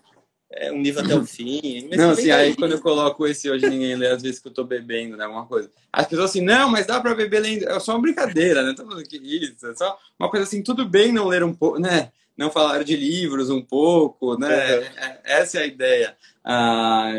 [0.50, 1.88] é, um livro até o fim.
[1.94, 4.64] Não, assim, aí quando eu coloco esse hoje ninguém lê, às vezes que eu tô
[4.64, 5.24] bebendo, né?
[5.24, 5.70] Alguma coisa.
[5.92, 7.68] As pessoas assim, não, mas dá pra beber lendo.
[7.68, 8.74] É só uma brincadeira, né?
[8.74, 12.10] Todo que isso, é só uma coisa assim, tudo bem não ler um pouco, né?
[12.36, 14.78] Não falar de livros um pouco, né?
[14.78, 14.84] Uhum.
[15.24, 16.16] Essa é a ideia.
[16.44, 17.12] Ah,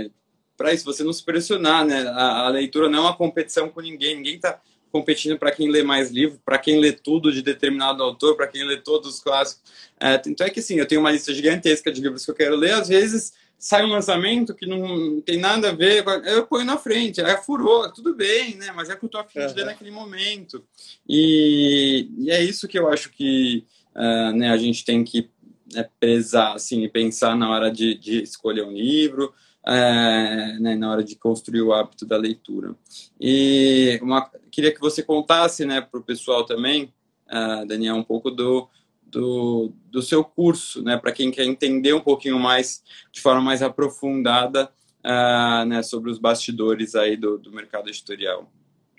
[0.57, 2.01] para isso, você não se pressionar, né?
[2.07, 4.59] A, a, leitura não é uma competição com ninguém, ninguém tá
[4.92, 8.66] competindo para quem lê mais livro, para quem lê tudo de determinado autor, para quem
[8.66, 9.64] lê todos os clássicos.
[10.00, 12.56] É, então é que sim, eu tenho uma lista gigantesca de livros que eu quero
[12.56, 16.78] ler, às vezes sai um lançamento que não tem nada a ver, eu ponho na
[16.78, 18.72] frente, é furou, tudo bem, né?
[18.74, 20.64] Mas é que eu tô afim de ler naquele momento.
[21.08, 25.30] E, e, é isso que eu acho que uh, né, a gente tem que
[25.74, 29.34] né, prezar, assim, e pensar na hora de, de escolher um livro,
[29.70, 32.76] é, né, na hora de construir o hábito da leitura.
[33.22, 36.91] E uma, queria que você contasse né, para o pessoal também,
[37.28, 38.67] uh, Daniel, um pouco do,
[39.03, 43.61] do, do seu curso, né, para quem quer entender um pouquinho mais, de forma mais
[43.61, 44.72] aprofundada,
[45.05, 48.51] uh, né, sobre os bastidores aí do, do mercado editorial.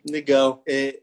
[0.08, 0.62] Legal.
[0.68, 1.00] É,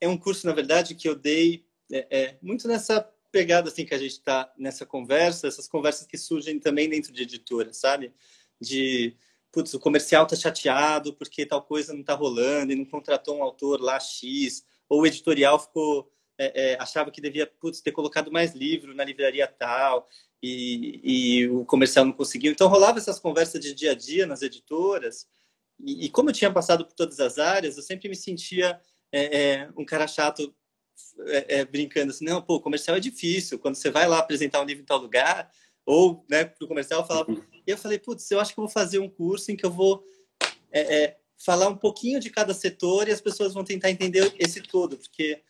[0.00, 3.94] é um curso, na verdade, que eu dei é, é muito nessa pegada assim que
[3.94, 8.12] a gente está nessa conversa, essas conversas que surgem também dentro de editora, sabe?
[8.60, 9.16] De
[9.52, 13.42] putz, o comercial tá chateado porque tal coisa não tá rolando e não contratou um
[13.42, 18.32] autor lá X, ou o editorial ficou é, é, achava que devia putz, ter colocado
[18.32, 20.06] mais livro na livraria tal
[20.42, 22.52] e, e, o comercial não conseguiu.
[22.52, 25.26] Então rolava essas conversas de dia a dia nas editoras
[25.78, 28.80] e, e como eu tinha passado por todas as áreas, eu sempre me sentia
[29.12, 30.54] é, é um cara chato
[31.26, 33.58] é, é, brincando assim, não, pô, comercial é difícil.
[33.58, 35.50] Quando você vai lá apresentar um livro em tal lugar,
[35.84, 37.30] ou né, para o comercial, eu falava.
[37.30, 37.42] Uhum.
[37.70, 39.70] E eu falei, putz, eu acho que eu vou fazer um curso em que eu
[39.70, 40.04] vou
[40.72, 44.60] é, é, falar um pouquinho de cada setor e as pessoas vão tentar entender esse
[44.60, 45.40] todo, porque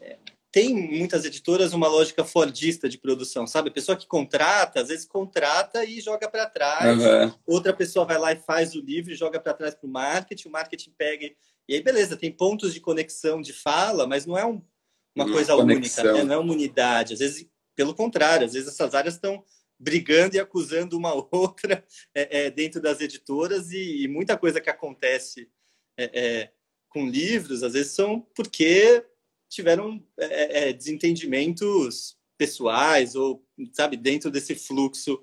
[0.00, 0.16] é,
[0.50, 3.68] tem muitas editoras uma lógica fordista de produção, sabe?
[3.68, 6.98] A pessoa que contrata, às vezes contrata e joga para trás.
[6.98, 7.34] Uhum.
[7.46, 10.48] Outra pessoa vai lá e faz o livro e joga para trás para o marketing.
[10.48, 11.30] O marketing pega.
[11.68, 14.62] E aí, beleza, tem pontos de conexão de fala, mas não é um,
[15.14, 16.24] uma não coisa única, né?
[16.24, 17.12] não é uma unidade.
[17.12, 19.44] Às vezes, pelo contrário, às vezes essas áreas estão
[19.82, 24.70] brigando e acusando uma outra é, é, dentro das editoras e, e, muita coisa que
[24.70, 25.50] acontece
[25.96, 26.52] é, é
[26.88, 29.04] com livros às vezes são porque
[29.48, 35.22] tiveram é, é, desentendimentos pessoais ou sabe dentro desse fluxo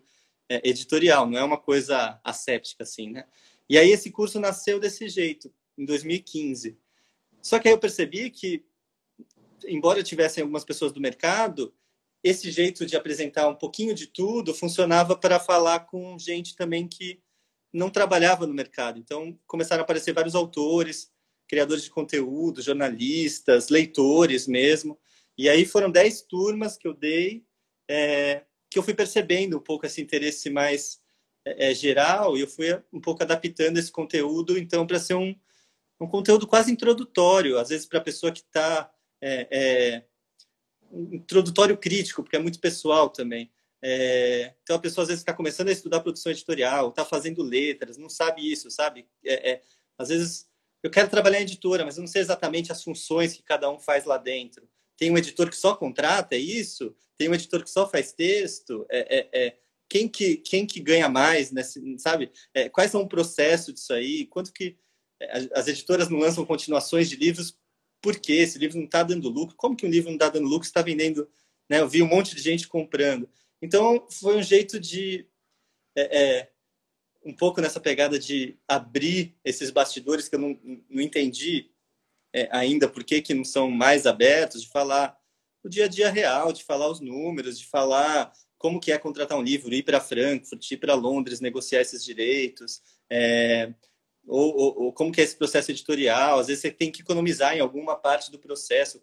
[0.64, 1.30] editorial.
[1.30, 3.26] Não é uma coisa asséptica assim né?
[3.68, 6.78] E aí esse curso nasceu desse jeito em 2015
[7.42, 8.66] só que aí eu percebi que
[9.68, 11.74] embora tivessem algumas pessoas do mercado
[12.24, 17.22] esse jeito de apresentar um pouquinho de tudo funcionava para falar com gente também que
[17.72, 19.00] não trabalhava no mercado.
[19.00, 21.12] Então, começaram a aparecer vários autores,
[21.48, 25.00] criadores de conteúdo, jornalistas, leitores mesmo.
[25.38, 27.46] E aí foram dez turmas que eu dei,
[27.90, 31.00] é, que eu fui percebendo um pouco esse interesse mais
[31.46, 35.34] é, geral e eu fui um pouco adaptando esse conteúdo, então, para ser um,
[36.00, 38.92] um conteúdo quase introdutório, às vezes para a pessoa que está
[39.22, 40.04] é
[40.92, 43.52] introdutório crítico, porque é muito pessoal também.
[43.82, 47.98] É, então a pessoa às vezes está começando a estudar produção editorial, está fazendo letras,
[47.98, 49.08] não sabe isso, sabe?
[49.26, 49.62] É, é,
[49.98, 50.48] às vezes
[50.84, 53.80] eu quero trabalhar em editora, mas eu não sei exatamente as funções que cada um
[53.80, 54.68] faz lá dentro.
[54.98, 56.94] Tem um editor que só contrata, é isso?
[57.18, 58.86] Tem um editor que só faz texto?
[58.90, 59.58] É, é, é.
[59.90, 61.52] quem, que, quem que ganha mais,
[61.98, 62.32] sabe?
[62.74, 64.26] quais são o processo disso aí?
[64.26, 64.78] Quanto que
[65.54, 67.58] as editoras não lançam continuações de livros
[68.02, 69.56] por que esse livro não está dando lucro?
[69.56, 71.30] Como que um livro não está dando lucro está vendendo?
[71.70, 71.80] Né?
[71.80, 73.30] Eu vi um monte de gente comprando.
[73.62, 75.28] Então, foi um jeito de,
[75.96, 76.52] é, é,
[77.24, 81.70] um pouco nessa pegada de abrir esses bastidores que eu não, não entendi
[82.34, 85.18] é, ainda por que, que não são mais abertos, de falar
[85.64, 89.38] o dia a dia real, de falar os números, de falar como que é contratar
[89.38, 93.74] um livro, ir para Frankfurt, ir para Londres, negociar esses direitos, é,
[94.30, 96.40] ou, ou, ou, como que é esse processo editorial.
[96.40, 98.98] Às vezes você tem que economizar em alguma parte do processo.
[99.00, 99.02] O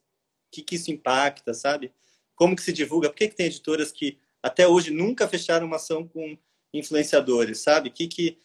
[0.52, 1.92] que, que isso impacta, sabe?
[2.34, 3.10] Como que se divulga?
[3.10, 6.38] Por que, que tem editoras que até hoje nunca fecharam uma ação com
[6.72, 7.88] influenciadores, sabe?
[7.88, 8.38] O que que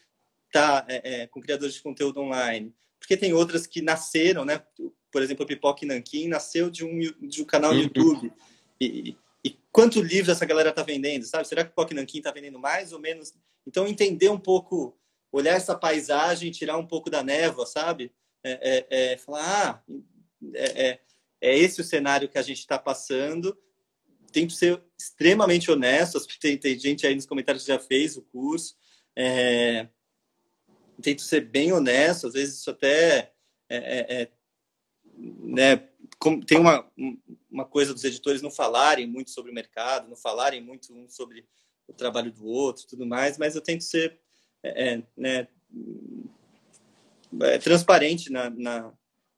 [0.52, 2.74] tá é, é, com criadores de conteúdo online?
[3.00, 4.64] Porque tem outras que nasceram, né?
[5.12, 7.84] Por exemplo, a Pipoca Nankin nasceu de um, de um canal no uhum.
[7.84, 8.34] YouTube.
[8.80, 11.48] E, e quanto livro essa galera está vendendo, sabe?
[11.48, 13.34] Será que o POC Nankin está vendendo mais ou menos?
[13.66, 14.98] Então, entender um pouco,
[15.32, 18.14] olhar essa paisagem, tirar um pouco da névoa, sabe?
[18.44, 19.94] É, é, é falar, ah,
[20.54, 21.00] é, é,
[21.42, 23.58] é, esse o cenário que a gente está passando.
[24.32, 26.20] Tento ser extremamente honesto.
[26.40, 28.76] Tem, tem, gente aí nos comentários que já fez o curso.
[29.16, 29.88] É,
[31.02, 32.28] tento ser bem honesto.
[32.28, 33.34] Às vezes isso até
[33.70, 34.30] é,
[35.18, 35.78] né,
[36.46, 36.90] tem uma,
[37.50, 41.46] uma coisa dos editores não falarem muito sobre o mercado, não falarem muito um sobre
[41.88, 44.20] o trabalho do outro, tudo mais, mas eu tento ser
[44.64, 45.48] é, né,
[47.42, 48.94] é, transparente na, na,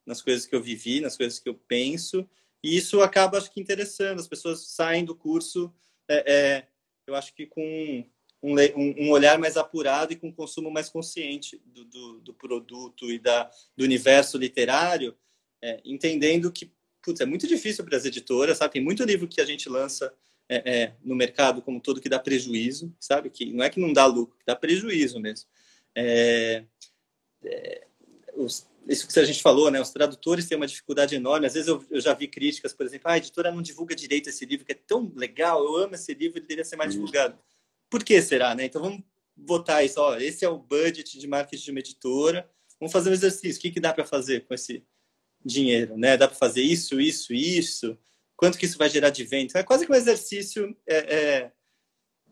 [0.06, 2.28] nas coisas que eu vivi, nas coisas que eu penso,
[2.62, 4.20] e isso acaba, acho que, interessando.
[4.20, 5.72] As pessoas saem do curso,
[6.08, 6.68] é, é
[7.06, 8.04] eu acho que com
[8.42, 13.10] um, um, olhar mais apurado e com um consumo mais consciente do, do, do produto
[13.10, 15.14] e da, do universo literário,
[15.62, 16.72] é, entendendo que
[17.02, 18.74] putz, é muito difícil para as editoras, sabe?
[18.74, 20.12] Tem muito livro que a gente lança
[20.48, 23.30] é, é, no mercado como todo que dá prejuízo, sabe?
[23.30, 25.48] Que não é que não dá lucro, que dá prejuízo mesmo.
[25.94, 26.64] É,
[27.44, 27.86] é,
[28.34, 29.80] os, isso que a gente falou, né?
[29.80, 31.46] Os tradutores têm uma dificuldade enorme.
[31.46, 34.28] Às vezes eu, eu, já vi críticas, por exemplo, ah, a editora não divulga direito
[34.28, 37.00] esse livro, que é tão legal, eu amo esse livro, ele deveria ser mais uhum.
[37.00, 37.38] divulgado.
[37.88, 38.66] Por que será, né?
[38.66, 39.02] Então vamos
[39.36, 42.48] botar isso, ó, esse é o budget de marketing de uma editora.
[42.78, 43.58] Vamos fazer um exercício.
[43.58, 44.84] O que, que dá para fazer com esse
[45.44, 46.16] dinheiro, né?
[46.16, 47.98] Dá para fazer isso, isso, isso.
[48.44, 49.58] Quanto que isso vai gerar de venda?
[49.58, 51.52] É quase que um exercício é, é,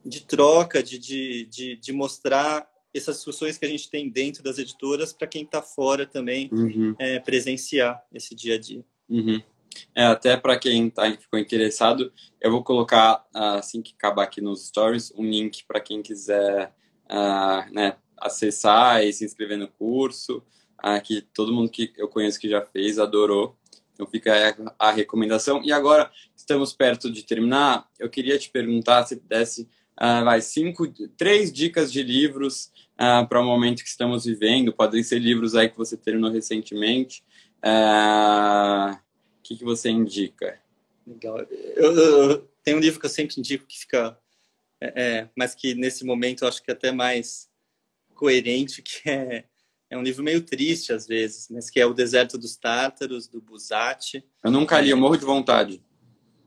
[0.04, 4.58] de troca, de, de, de, de, mostrar essas discussões que a gente tem dentro das
[4.58, 6.94] editoras para quem está fora também uhum.
[6.98, 8.84] é, presenciar esse dia a dia.
[9.08, 9.42] Uhum.
[9.94, 14.66] É, até para quem tá, ficou interessado, eu vou colocar, assim que acabar aqui nos
[14.66, 16.74] stories, um link para quem quiser
[17.06, 20.44] uh, né, acessar e se inscrever no curso
[20.76, 23.56] ah, que todo mundo que eu conheço que já fez adorou.
[24.02, 25.62] Então fica a, recomendação.
[25.62, 27.88] E agora estamos perto de terminar.
[27.98, 33.40] Eu queria te perguntar se pudesse ah, vai cinco, três dicas de livros ah, para
[33.40, 34.72] o momento que estamos vivendo.
[34.72, 37.20] Podem ser livros aí que você terminou recentemente.
[37.20, 37.24] O
[37.62, 39.00] ah,
[39.42, 40.58] que, que você indica?
[41.06, 41.38] Legal.
[41.76, 44.18] Eu, eu, tem um livro que eu sempre indico que fica,
[44.80, 47.48] é, é, mas que nesse momento eu acho que é até mais
[48.14, 49.44] coerente, que é
[49.92, 53.42] é um livro meio triste às vezes, mas que é O Deserto dos Tártaros, do
[53.42, 54.24] Busati.
[54.42, 55.84] Eu nunca li, eu morro de vontade.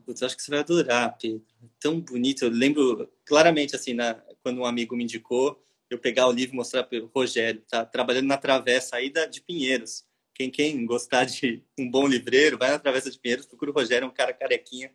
[0.04, 1.46] Putz, acho que você vai adorar, Pedro.
[1.62, 2.44] É tão bonito.
[2.44, 6.56] Eu lembro claramente, assim, na, quando um amigo me indicou, eu pegar o livro e
[6.56, 10.04] mostrar para o Rogério, tá trabalhando na travessa aí da, de Pinheiros.
[10.34, 14.06] Quem, quem gostar de um bom livreiro, vai na travessa de Pinheiros, procura o Rogério,
[14.06, 14.88] é um cara carequinha.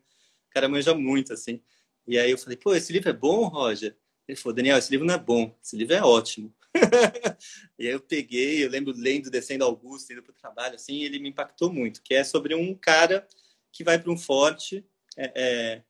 [0.50, 1.62] O cara manja muito, assim.
[2.06, 3.96] E aí eu falei, pô, esse livro é bom, Roger?
[4.28, 6.54] Ele falou, Daniel, esse livro não é bom, esse livro é ótimo.
[7.78, 11.20] e aí eu peguei, eu lembro lendo Descendo Augusto, indo para o trabalho, assim, ele
[11.20, 13.28] me impactou muito, que é sobre um cara
[13.72, 14.86] que vai para um forte
[15.18, 15.84] é, é,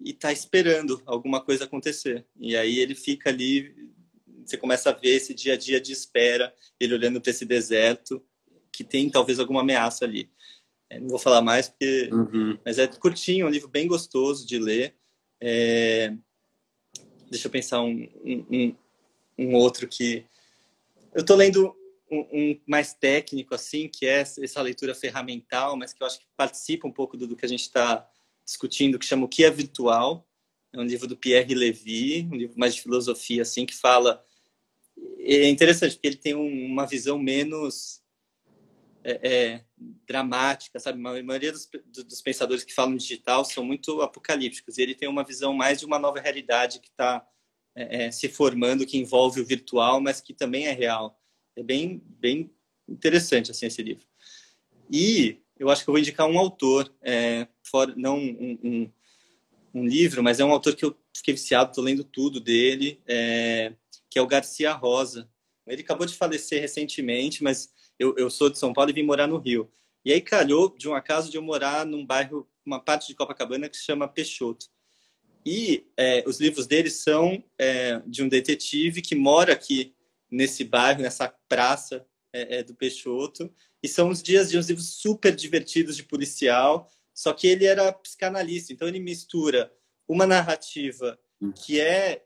[0.00, 2.26] e está esperando alguma coisa acontecer.
[2.36, 3.74] E aí ele fica ali,
[4.44, 8.24] você começa a ver esse dia a dia de espera, ele olhando para esse deserto,
[8.72, 10.30] que tem talvez alguma ameaça ali.
[10.90, 12.08] É, não vou falar mais, porque...
[12.12, 12.58] Uhum.
[12.64, 14.96] Mas é curtinho, um livro bem gostoso de ler.
[15.40, 16.14] É...
[17.30, 18.76] Deixa eu pensar um, um, um
[19.54, 20.24] outro que
[21.14, 21.74] eu estou lendo
[22.10, 26.26] um, um, mais técnico assim, que é essa leitura ferramental, mas que eu acho que
[26.36, 28.08] participa um pouco do, do que a gente está
[28.44, 30.26] discutindo, que chama o que é virtual.
[30.72, 34.24] É um livro do Pierre Levy, um livro mais de filosofia assim, que fala
[35.20, 38.02] é interessante porque ele tem uma visão menos
[39.04, 39.64] é, é,
[40.06, 40.98] dramática, sabe?
[40.98, 44.78] A maioria dos, dos, pensadores que falam digital são muito apocalípticos.
[44.78, 47.26] E ele tem uma visão mais de uma nova realidade que está
[47.78, 51.16] é, é, se formando que envolve o virtual, mas que também é real.
[51.56, 52.50] É bem, bem
[52.88, 54.04] interessante assim esse livro.
[54.90, 57.46] E eu acho que eu vou indicar um autor, é,
[57.96, 58.92] não um, um,
[59.74, 63.72] um, livro, mas é um autor que eu fiquei viciado, estou lendo tudo dele, é,
[64.10, 65.28] que é o Garcia Rosa.
[65.66, 69.26] Ele acabou de falecer recentemente, mas eu, eu sou de São Paulo e vim morar
[69.26, 69.70] no Rio.
[70.04, 73.68] E aí calhou de um acaso de eu morar num bairro, uma parte de Copacabana
[73.68, 74.66] que se chama Peixoto.
[75.50, 79.94] E é, os livros dele são é, de um detetive que mora aqui
[80.30, 83.50] nesse bairro, nessa praça é, é, do Peixoto.
[83.82, 86.90] E são os dias de uns livros super divertidos de policial.
[87.14, 89.72] Só que ele era psicanalista, então ele mistura
[90.06, 91.50] uma narrativa hum.
[91.50, 92.22] que é,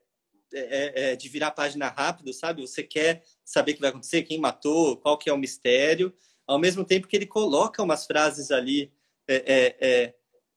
[0.52, 2.60] é, é, de virar a página rápido, sabe?
[2.62, 6.12] Você quer saber o que vai acontecer, quem matou, qual que é o mistério,
[6.44, 8.92] ao mesmo tempo que ele coloca umas frases ali
[9.28, 10.12] é,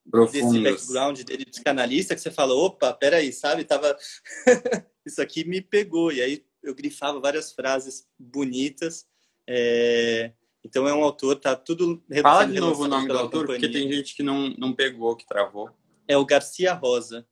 [0.05, 3.63] Desse background dele de psicanalista que você fala, opa, peraí, sabe?
[3.63, 3.97] Tava...
[5.05, 6.11] Isso aqui me pegou.
[6.11, 9.05] E aí eu grifava várias frases bonitas.
[9.47, 10.31] É...
[10.63, 12.03] Então é um autor, tá tudo...
[12.21, 15.27] Fala de novo o nome do autor, porque tem gente que não, não pegou, que
[15.27, 15.69] travou.
[16.07, 17.27] É o Garcia Rosa.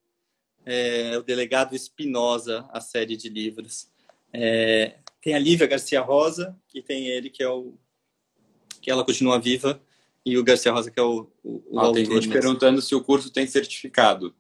[0.66, 3.90] é, o Delegado Espinosa, a série de livros.
[4.32, 7.74] É, tem a Lívia Garcia Rosa e tem ele que é o
[8.82, 9.82] que ela continua viva
[10.26, 11.96] e o Garcia Rosa que é o, o, o ah, autor.
[11.96, 14.36] Tem gente perguntando se o curso tem certificado.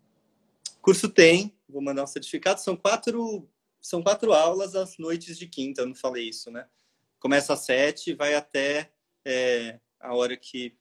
[0.81, 2.59] Curso tem, vou mandar um certificado.
[2.59, 3.47] São quatro
[3.81, 6.65] são quatro aulas às noites de quinta, eu não falei isso, né?
[7.19, 8.93] Começa às sete, vai até
[9.25, 10.77] é, a hora que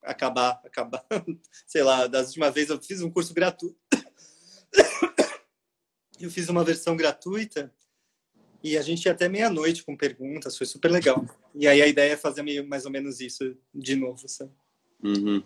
[0.00, 1.04] acabar, acabar,
[1.66, 3.76] sei lá, das última vez eu fiz um curso gratuito.
[6.20, 7.74] Eu fiz uma versão gratuita
[8.64, 11.22] e a gente ia até meia-noite com perguntas, foi super legal.
[11.54, 14.50] E aí a ideia é fazer mais ou menos isso de novo, sabe?
[15.02, 15.42] Uhum.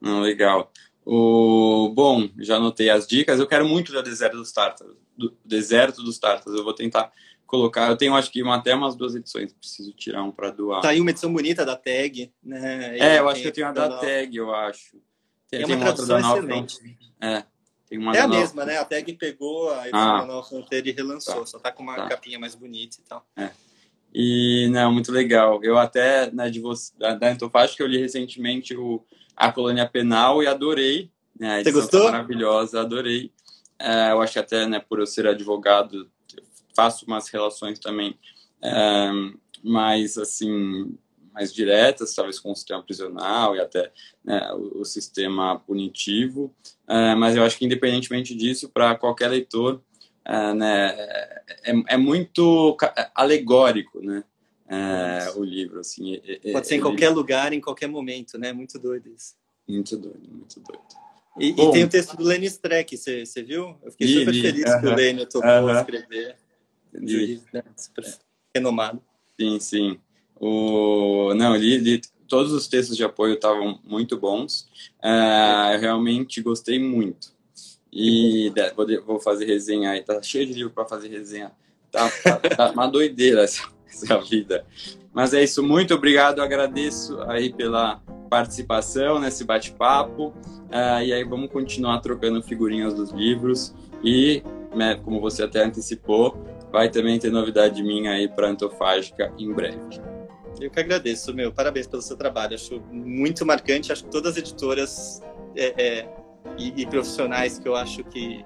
[0.00, 0.70] Não, legal.
[1.04, 1.92] O...
[1.92, 3.40] Bom, já anotei as dicas.
[3.40, 4.96] Eu quero muito da Deserto dos Tártaros.
[5.18, 6.56] Do Deserto dos Tártaros.
[6.56, 7.10] Eu vou tentar
[7.44, 7.90] colocar.
[7.90, 9.52] Eu tenho, acho que, uma, até umas duas edições.
[9.52, 10.80] Preciso tirar um para doar.
[10.80, 12.98] Tá aí uma edição bonita da Tag, né?
[13.00, 14.96] é, eu acho que eu tenho a da Tag, eu acho.
[15.50, 16.98] Tem, é uma tradução outra da excelente.
[17.20, 17.44] É.
[17.90, 18.78] É a mesma, né?
[18.78, 21.40] A Tag pegou a edição ah, Nova Fronteira e relançou.
[21.40, 21.46] Tá.
[21.46, 22.08] Só tá com uma tá.
[22.08, 23.26] capinha mais bonita e tal.
[23.36, 23.50] É.
[24.14, 25.62] E, não, muito legal.
[25.62, 29.04] Eu até, né, de você, da, da Antofágica, eu li recentemente o
[29.36, 31.10] A Colônia Penal e adorei.
[31.38, 32.04] Né, Você gostou?
[32.04, 33.32] Maravilhosa, adorei.
[33.78, 36.08] É, eu acho que até, né, por eu ser advogado,
[36.76, 38.16] faço umas relações também
[38.62, 39.10] é,
[39.62, 40.96] mais, assim,
[41.34, 43.90] mais diretas, talvez com o sistema prisional e até
[44.24, 46.54] né, o, o, sistema punitivo.
[46.88, 49.82] É, mas eu acho que, independentemente disso, para qualquer leitor,
[50.24, 50.94] é, né,
[51.64, 52.76] é, é, muito
[53.14, 54.22] alegórico, né?
[54.66, 56.20] É, o livro, assim.
[56.52, 58.52] Pode ser em qualquer lugar, em qualquer momento, né?
[58.52, 59.34] Muito doido isso.
[59.68, 60.82] Muito doido, muito doido.
[61.38, 63.76] E, e tem o texto do Lenny Streck, você, viu?
[63.82, 65.80] Eu fiquei super feliz uh -huh, que o Lenny topou uh -huh.
[65.80, 66.36] escrever.
[67.52, 67.62] né?
[67.76, 68.04] Super
[68.54, 69.02] renomado.
[69.38, 70.00] Sim, sim.
[70.46, 71.32] O...
[71.34, 74.68] Não, li, li, todos os textos de apoio estavam muito bons.
[75.02, 77.32] Uh, eu realmente gostei muito.
[77.90, 80.02] E vou, vou fazer resenha aí.
[80.02, 81.50] Tá cheio de livro para fazer resenha.
[81.90, 84.66] Tá, tá, tá uma doideira essa, essa vida.
[85.14, 85.62] Mas é isso.
[85.62, 86.42] Muito obrigado.
[86.42, 90.26] agradeço aí pela participação nesse bate-papo.
[90.26, 93.74] Uh, e aí vamos continuar trocando figurinhas dos livros.
[94.02, 94.42] E,
[94.74, 96.36] né, como você até antecipou,
[96.70, 100.13] vai também ter novidade minha aí para Antofágica em breve.
[100.64, 101.52] Eu que agradeço, meu.
[101.52, 102.54] Parabéns pelo seu trabalho.
[102.54, 103.92] Acho muito marcante.
[103.92, 105.22] Acho que todas as editoras
[105.54, 106.08] é, é,
[106.58, 108.44] e, e, profissionais que eu acho que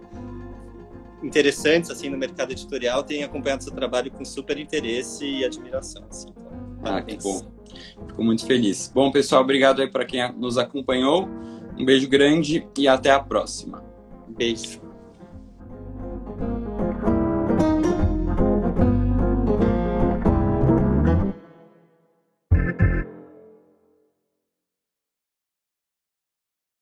[1.23, 6.05] interessantes assim no mercado editorial têm acompanhado seu trabalho com super interesse e admiração.
[6.11, 6.29] Assim.
[6.81, 7.41] Então, ah, que bom.
[8.09, 8.91] Fico muito feliz.
[8.93, 11.29] Bom, pessoal, obrigado aí para quem nos acompanhou.
[11.79, 13.85] Um beijo grande e até a próxima.
[14.29, 14.88] Beijo.